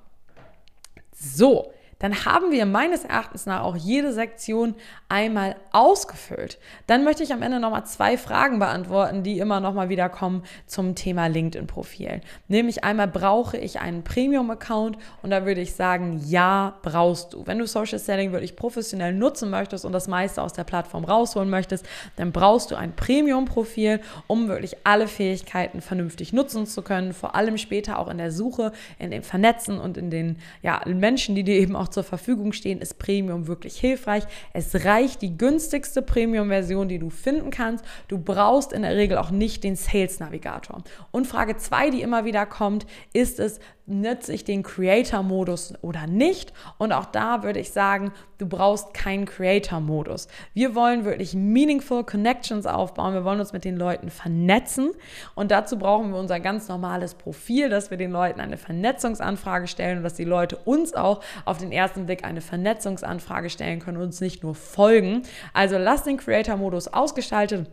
So, 1.14 1.72
dann 2.00 2.26
haben 2.26 2.52
wir 2.52 2.66
meines 2.66 3.04
Erachtens 3.04 3.46
nach 3.46 3.62
auch 3.62 3.76
jede 3.76 4.14
Sektion 4.14 4.76
einmal 5.10 5.58
ausgefüllt. 5.72 6.58
Dann 6.88 7.04
möchte 7.04 7.24
ich 7.24 7.34
am 7.34 7.42
Ende 7.42 7.60
nochmal 7.60 7.86
zwei 7.86 8.18
Fragen 8.18 8.60
beantworten, 8.60 9.24
die 9.24 9.40
immer 9.40 9.60
nochmal 9.60 9.90
wieder 9.90 10.08
kommen 10.08 10.44
zum 10.66 10.96
Thema 10.96 11.28
LinkedIn-Profil. 11.28 12.22
Nämlich 12.48 12.86
einmal, 12.86 13.08
brauche 13.08 13.58
ich 13.58 13.82
einen 13.82 14.04
Premium-Account? 14.04 14.98
Und 15.22 15.32
da 15.32 15.46
würde 15.46 15.60
ich 15.60 15.74
sagen, 15.74 16.22
ja, 16.26 16.78
brauchst 16.84 17.34
du. 17.34 17.46
Wenn 17.46 17.60
du 17.60 17.68
Social 17.68 18.00
Selling 18.00 18.32
wirklich 18.32 18.56
professionell 18.56 19.14
nutzen 19.14 19.50
möchtest 19.50 19.84
und 19.84 19.92
das 19.92 20.08
meiste 20.08 20.42
aus 20.42 20.54
der 20.54 20.64
Plattform 20.64 21.04
rausholen 21.04 21.50
möchtest, 21.50 21.86
dann 22.16 22.32
brauchst 22.32 22.72
du 22.72 22.76
ein 22.76 22.96
Premium-Profil, 22.96 24.00
um 24.28 24.48
wirklich 24.48 24.78
alle 24.86 25.08
Fähigkeiten 25.08 25.82
vernünftig 25.82 26.32
nutzen 26.32 26.66
zu 26.66 26.82
können, 26.82 27.14
vor 27.14 27.36
allem 27.36 27.58
später 27.58 28.00
auch 28.00 28.08
in 28.08 28.18
der 28.18 28.32
Suche, 28.32 28.72
in 29.00 29.12
dem 29.12 29.24
Vernetzen 29.24 29.80
und 29.80 29.98
in 29.98 30.10
den 30.10 30.38
ja, 30.62 30.82
Menschen, 30.86 31.36
die 31.36 31.44
dir 31.44 31.56
eben 31.56 31.76
auch 31.76 31.89
zur 31.92 32.04
Verfügung 32.04 32.54
stehen, 32.54 32.80
ist 32.80 33.00
Premium 33.00 33.48
wirklich 33.48 33.80
hilfreich. 33.80 34.24
Es 34.54 34.86
reicht 34.86 35.22
die 35.22 35.38
günstigste 35.38 36.02
Premium-Version, 36.02 36.88
die 36.88 37.00
du 37.00 37.10
finden 37.10 37.50
kannst. 37.50 37.84
Du 38.08 38.18
brauchst 38.18 38.74
in 38.74 38.82
der 38.82 38.96
Regel 38.96 39.18
auch 39.18 39.32
nicht 39.32 39.64
den 39.64 39.76
Sales 39.76 40.20
Navigator. 40.20 40.84
Und 41.12 41.28
Frage 41.28 41.58
2, 41.58 41.90
die 41.90 42.02
immer 42.02 42.26
wieder 42.26 42.46
kommt, 42.46 42.86
ist 43.14 43.40
es, 43.40 43.60
nutze 43.90 44.34
ich 44.34 44.44
den 44.44 44.64
Creator-Modus 44.64 45.74
oder 45.82 46.08
nicht? 46.08 46.54
Und 46.78 46.94
auch 46.94 47.06
da 47.06 47.44
würde 47.44 47.60
ich 47.60 47.72
sagen, 47.72 48.12
du 48.38 48.48
brauchst 48.48 48.94
keinen 48.94 49.26
Creator-Modus. 49.26 50.28
Wir 50.54 50.76
wollen 50.76 51.06
wirklich 51.06 51.34
meaningful 51.34 52.04
Connections 52.04 52.66
aufbauen. 52.66 53.14
Wir 53.14 53.26
wollen 53.26 53.40
uns 53.40 53.54
mit 53.54 53.66
den 53.66 53.78
Leuten 53.78 54.10
vernetzen. 54.10 54.92
Und 55.36 55.52
dazu 55.52 55.78
brauchen 55.78 56.12
wir 56.12 56.20
unser 56.20 56.40
ganz 56.40 56.68
normales 56.68 57.16
Profil, 57.16 57.70
dass 57.70 57.92
wir 57.92 57.98
den 57.98 58.12
Leuten 58.12 58.40
eine 58.40 58.58
Vernetzungsanfrage 58.58 59.68
stellen 59.68 59.98
und 59.98 60.04
dass 60.04 60.14
die 60.14 60.24
Leute 60.24 60.58
uns 60.58 60.94
auch 60.94 61.22
auf 61.46 61.58
den 61.58 61.72
ersten 61.72 62.06
Blick 62.06 62.24
eine 62.24 62.42
Vernetzungsanfrage 62.42 63.50
stellen 63.50 63.80
können 63.80 63.98
und 63.98 64.04
uns 64.04 64.22
nicht 64.22 64.44
nur 64.44 64.56
folgen. 64.56 65.24
Also 65.54 65.78
lass 65.78 66.04
den 66.04 66.18
Creator-Modus 66.18 66.88
ausgestaltet. 66.90 67.70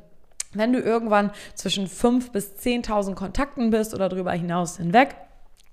Wenn 0.55 0.73
du 0.73 0.79
irgendwann 0.79 1.33
zwischen 1.55 1.87
5.000 1.87 2.33
bis 2.33 2.55
10.000 2.57 3.15
Kontakten 3.15 3.71
bist 3.71 3.95
oder 3.95 4.09
darüber 4.09 4.33
hinaus 4.33 4.79
hinweg, 4.79 5.15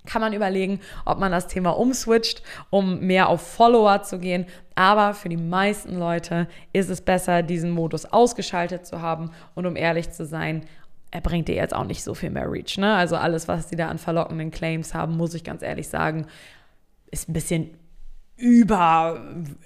kann 0.05 0.21
man 0.21 0.33
überlegen, 0.33 0.79
ob 1.05 1.19
man 1.19 1.31
das 1.31 1.47
Thema 1.47 1.71
umswitcht, 1.71 2.43
um 2.69 2.99
mehr 2.99 3.29
auf 3.29 3.41
Follower 3.41 4.03
zu 4.03 4.19
gehen. 4.19 4.45
Aber 4.75 5.13
für 5.13 5.29
die 5.29 5.37
meisten 5.37 5.97
Leute 5.97 6.47
ist 6.73 6.89
es 6.89 7.01
besser, 7.01 7.43
diesen 7.43 7.71
Modus 7.71 8.05
ausgeschaltet 8.05 8.85
zu 8.85 9.01
haben. 9.01 9.31
Und 9.55 9.65
um 9.65 9.75
ehrlich 9.75 10.11
zu 10.11 10.25
sein, 10.25 10.65
er 11.11 11.21
bringt 11.21 11.47
dir 11.47 11.55
jetzt 11.55 11.75
auch 11.75 11.85
nicht 11.85 12.03
so 12.03 12.15
viel 12.15 12.31
mehr 12.31 12.51
Reach. 12.51 12.77
Ne? 12.77 12.93
Also 12.93 13.15
alles, 13.15 13.47
was 13.47 13.69
sie 13.69 13.75
da 13.75 13.87
an 13.87 13.99
verlockenden 13.99 14.51
Claims 14.51 14.93
haben, 14.93 15.15
muss 15.15 15.35
ich 15.35 15.43
ganz 15.43 15.61
ehrlich 15.61 15.87
sagen, 15.87 16.25
ist 17.11 17.29
ein 17.29 17.33
bisschen 17.33 17.77
über, 18.35 19.21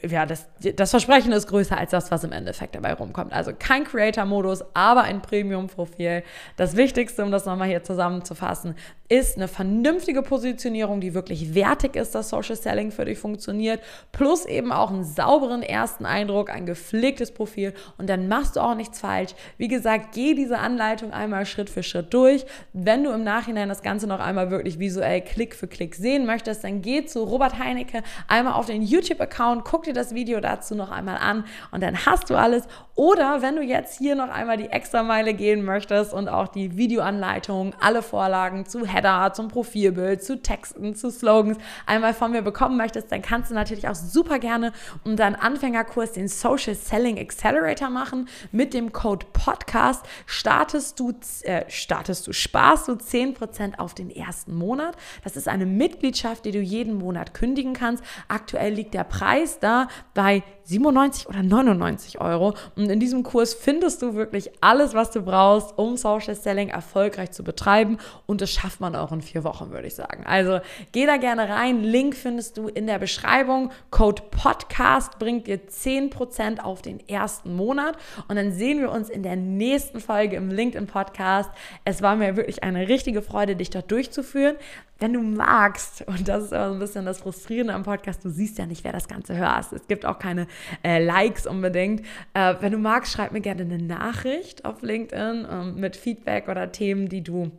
ja, 0.07 0.25
das, 0.25 0.45
das 0.75 0.91
Versprechen 0.91 1.31
ist 1.31 1.47
größer 1.47 1.77
als 1.77 1.91
das, 1.91 2.11
was 2.11 2.25
im 2.25 2.33
Endeffekt 2.33 2.75
dabei 2.75 2.93
rumkommt. 2.93 3.31
Also 3.31 3.53
kein 3.57 3.85
Creator-Modus, 3.85 4.63
aber 4.73 5.03
ein 5.03 5.21
Premium-Profil. 5.21 6.23
Das 6.57 6.75
Wichtigste, 6.75 7.23
um 7.23 7.31
das 7.31 7.45
nochmal 7.45 7.69
hier 7.69 7.83
zusammenzufassen, 7.83 8.75
ist 9.09 9.37
eine 9.37 9.47
vernünftige 9.47 10.21
Positionierung, 10.21 10.99
die 10.99 11.13
wirklich 11.13 11.55
wertig 11.55 11.95
ist, 11.95 12.13
dass 12.13 12.29
Social 12.29 12.57
Selling 12.57 12.91
für 12.91 13.05
dich 13.05 13.17
funktioniert, 13.17 13.81
plus 14.11 14.45
eben 14.45 14.73
auch 14.73 14.91
einen 14.91 15.05
sauberen 15.05 15.63
ersten 15.63 16.05
Eindruck, 16.05 16.49
ein 16.49 16.65
gepflegtes 16.65 17.31
Profil 17.31 17.73
und 17.97 18.09
dann 18.09 18.27
machst 18.27 18.57
du 18.57 18.59
auch 18.59 18.75
nichts 18.75 18.99
falsch. 18.99 19.31
Wie 19.57 19.69
gesagt, 19.69 20.13
geh 20.13 20.33
diese 20.33 20.59
Anleitung 20.59 21.13
einmal 21.13 21.45
Schritt 21.45 21.69
für 21.69 21.83
Schritt 21.83 22.13
durch. 22.13 22.45
Wenn 22.73 23.05
du 23.05 23.11
im 23.11 23.23
Nachhinein 23.23 23.69
das 23.69 23.81
Ganze 23.81 24.07
noch 24.07 24.19
einmal 24.19 24.51
wirklich 24.51 24.77
visuell 24.77 25.21
Klick 25.21 25.55
für 25.55 25.67
Klick 25.67 25.95
sehen 25.95 26.25
möchtest, 26.25 26.65
dann 26.65 26.81
geh 26.81 27.05
zu 27.05 27.23
Robert 27.23 27.57
Heinecke 27.59 28.03
einmal 28.27 28.56
auf 28.57 28.65
den 28.65 28.81
YouTube-Account, 28.81 29.63
guck 29.63 29.83
dir 29.83 29.93
das 29.93 30.13
Video 30.13 30.39
dazu 30.39 30.75
noch 30.75 30.91
einmal 30.91 31.17
an 31.17 31.45
und 31.71 31.81
dann 31.81 32.05
hast 32.05 32.29
du 32.29 32.35
alles. 32.35 32.63
Oder 32.95 33.43
wenn 33.43 33.55
du 33.55 33.61
jetzt 33.61 33.99
hier 33.99 34.15
noch 34.15 34.29
einmal 34.29 34.57
die 34.57 34.69
extra 34.69 35.03
Meile 35.03 35.35
gehen 35.35 35.63
möchtest 35.63 36.13
und 36.13 36.27
auch 36.29 36.47
die 36.47 36.77
Videoanleitung, 36.77 37.75
alle 37.79 38.01
Vorlagen 38.01 38.65
zu 38.65 38.87
Header, 38.87 39.33
zum 39.33 39.49
Profilbild, 39.49 40.23
zu 40.23 40.41
Texten, 40.41 40.95
zu 40.95 41.11
Slogans 41.11 41.59
einmal 41.85 42.15
von 42.15 42.31
mir 42.31 42.41
bekommen 42.41 42.75
möchtest, 42.75 43.11
dann 43.11 43.21
kannst 43.21 43.51
du 43.51 43.55
natürlich 43.55 43.87
auch 43.87 43.93
super 43.93 44.39
gerne 44.39 44.73
unseren 45.03 45.35
Anfängerkurs, 45.35 46.13
den 46.13 46.27
Social 46.27 46.73
Selling 46.73 47.19
Accelerator 47.19 47.91
machen. 47.91 48.27
Mit 48.51 48.73
dem 48.73 48.91
Code 48.91 49.27
Podcast 49.31 50.03
startest 50.25 50.99
du, 50.99 51.13
äh, 51.43 51.65
startest 51.67 52.25
du, 52.25 52.33
sparst 52.33 52.87
du 52.87 52.93
10% 52.93 53.77
auf 53.77 53.93
den 53.93 54.09
ersten 54.09 54.55
Monat. 54.55 54.95
Das 55.23 55.37
ist 55.37 55.47
eine 55.47 55.67
Mitgliedschaft, 55.67 56.45
die 56.45 56.51
du 56.51 56.59
jeden 56.59 56.95
Monat 56.95 57.35
kündigen 57.35 57.73
kannst. 57.73 58.03
Aktuell 58.27 58.46
liegt 58.51 58.93
der 58.93 59.03
Preis 59.03 59.59
da 59.59 59.87
bei 60.13 60.43
97 60.67 61.29
oder 61.29 61.43
99 61.43 62.19
Euro. 62.19 62.53
Und 62.75 62.89
in 62.89 62.99
diesem 62.99 63.23
Kurs 63.23 63.53
findest 63.53 64.01
du 64.01 64.15
wirklich 64.15 64.51
alles, 64.59 64.93
was 64.93 65.11
du 65.11 65.21
brauchst, 65.21 65.77
um 65.77 65.95
Social 65.95 66.35
Selling 66.35 66.67
erfolgreich 66.67 67.31
zu 67.31 67.43
betreiben. 67.43 67.97
Und 68.25 68.41
das 68.41 68.51
schafft 68.51 68.81
man 68.81 68.95
auch 68.95 69.13
in 69.13 69.21
vier 69.21 69.45
Wochen, 69.45 69.71
würde 69.71 69.87
ich 69.87 69.95
sagen. 69.95 70.25
Also 70.25 70.59
geh 70.91 71.05
da 71.05 71.15
gerne 71.15 71.47
rein. 71.47 71.83
Link 71.83 72.15
findest 72.15 72.57
du 72.57 72.67
in 72.67 72.85
der 72.85 72.99
Beschreibung. 72.99 73.71
Code 73.91 74.23
Podcast 74.29 75.19
bringt 75.19 75.47
dir 75.47 75.59
10% 75.67 76.59
auf 76.59 76.81
den 76.81 76.99
ersten 77.07 77.55
Monat. 77.55 77.97
Und 78.27 78.35
dann 78.35 78.51
sehen 78.51 78.81
wir 78.81 78.91
uns 78.91 79.09
in 79.09 79.23
der 79.23 79.37
nächsten 79.37 80.01
Folge 80.01 80.35
im 80.35 80.49
LinkedIn 80.49 80.87
Podcast. 80.87 81.49
Es 81.85 82.01
war 82.01 82.17
mir 82.17 82.35
wirklich 82.35 82.63
eine 82.63 82.89
richtige 82.89 83.21
Freude, 83.21 83.55
dich 83.55 83.69
dort 83.69 83.89
durchzuführen 83.89 84.57
wenn 84.99 85.13
du 85.13 85.21
magst, 85.21 86.03
und 86.07 86.27
das 86.27 86.45
ist 86.45 86.53
aber 86.53 86.69
so 86.69 86.73
ein 86.73 86.79
bisschen 86.79 87.05
das 87.05 87.19
Frustrierende 87.19 87.73
am 87.73 87.83
Podcast, 87.83 88.23
du 88.25 88.29
siehst 88.29 88.57
ja 88.57 88.65
nicht, 88.65 88.83
wer 88.83 88.93
das 88.93 89.07
Ganze 89.07 89.35
hörst. 89.35 89.73
Es 89.73 89.87
gibt 89.87 90.05
auch 90.05 90.17
keine 90.17 90.47
äh, 90.83 91.03
Likes 91.03 91.47
unbedingt. 91.47 92.01
Äh, 92.33 92.55
wenn 92.59 92.71
du 92.71 92.77
magst, 92.77 93.13
schreib 93.13 93.31
mir 93.31 93.41
gerne 93.41 93.61
eine 93.61 93.77
Nachricht 93.77 94.65
auf 94.65 94.81
LinkedIn 94.81 95.47
ähm, 95.49 95.75
mit 95.75 95.95
Feedback 95.95 96.47
oder 96.47 96.71
Themen, 96.71 97.09
die 97.09 97.23
du 97.23 97.51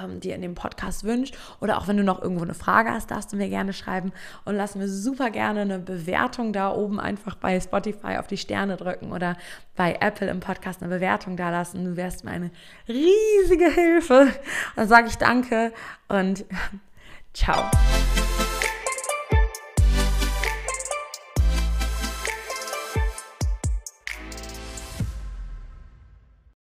ähm, 0.00 0.20
dir 0.20 0.34
in 0.34 0.42
dem 0.42 0.54
Podcast 0.54 1.04
wünscht. 1.04 1.36
Oder 1.60 1.78
auch 1.78 1.88
wenn 1.88 1.96
du 1.96 2.04
noch 2.04 2.22
irgendwo 2.22 2.44
eine 2.44 2.54
Frage 2.54 2.90
hast, 2.90 3.10
darfst 3.10 3.32
du 3.32 3.36
mir 3.36 3.48
gerne 3.48 3.72
schreiben 3.72 4.12
und 4.44 4.56
lass 4.56 4.74
mir 4.74 4.88
super 4.88 5.30
gerne 5.30 5.60
eine 5.60 5.78
Bewertung 5.78 6.52
da 6.52 6.72
oben 6.72 7.00
einfach 7.00 7.36
bei 7.36 7.58
Spotify 7.60 8.16
auf 8.18 8.26
die 8.26 8.36
Sterne 8.36 8.76
drücken 8.76 9.12
oder 9.12 9.36
bei 9.76 9.96
Apple 10.00 10.28
im 10.28 10.40
Podcast 10.40 10.82
eine 10.82 10.94
Bewertung 10.94 11.36
da 11.36 11.50
lassen. 11.50 11.84
Du 11.84 11.96
wärst 11.96 12.24
mir 12.24 12.30
eine 12.30 12.50
riesige 12.88 13.70
Hilfe. 13.70 14.28
Dann 14.76 14.88
sage 14.88 15.08
ich 15.08 15.16
danke 15.16 15.72
und 16.08 16.44
ciao. 17.32 17.70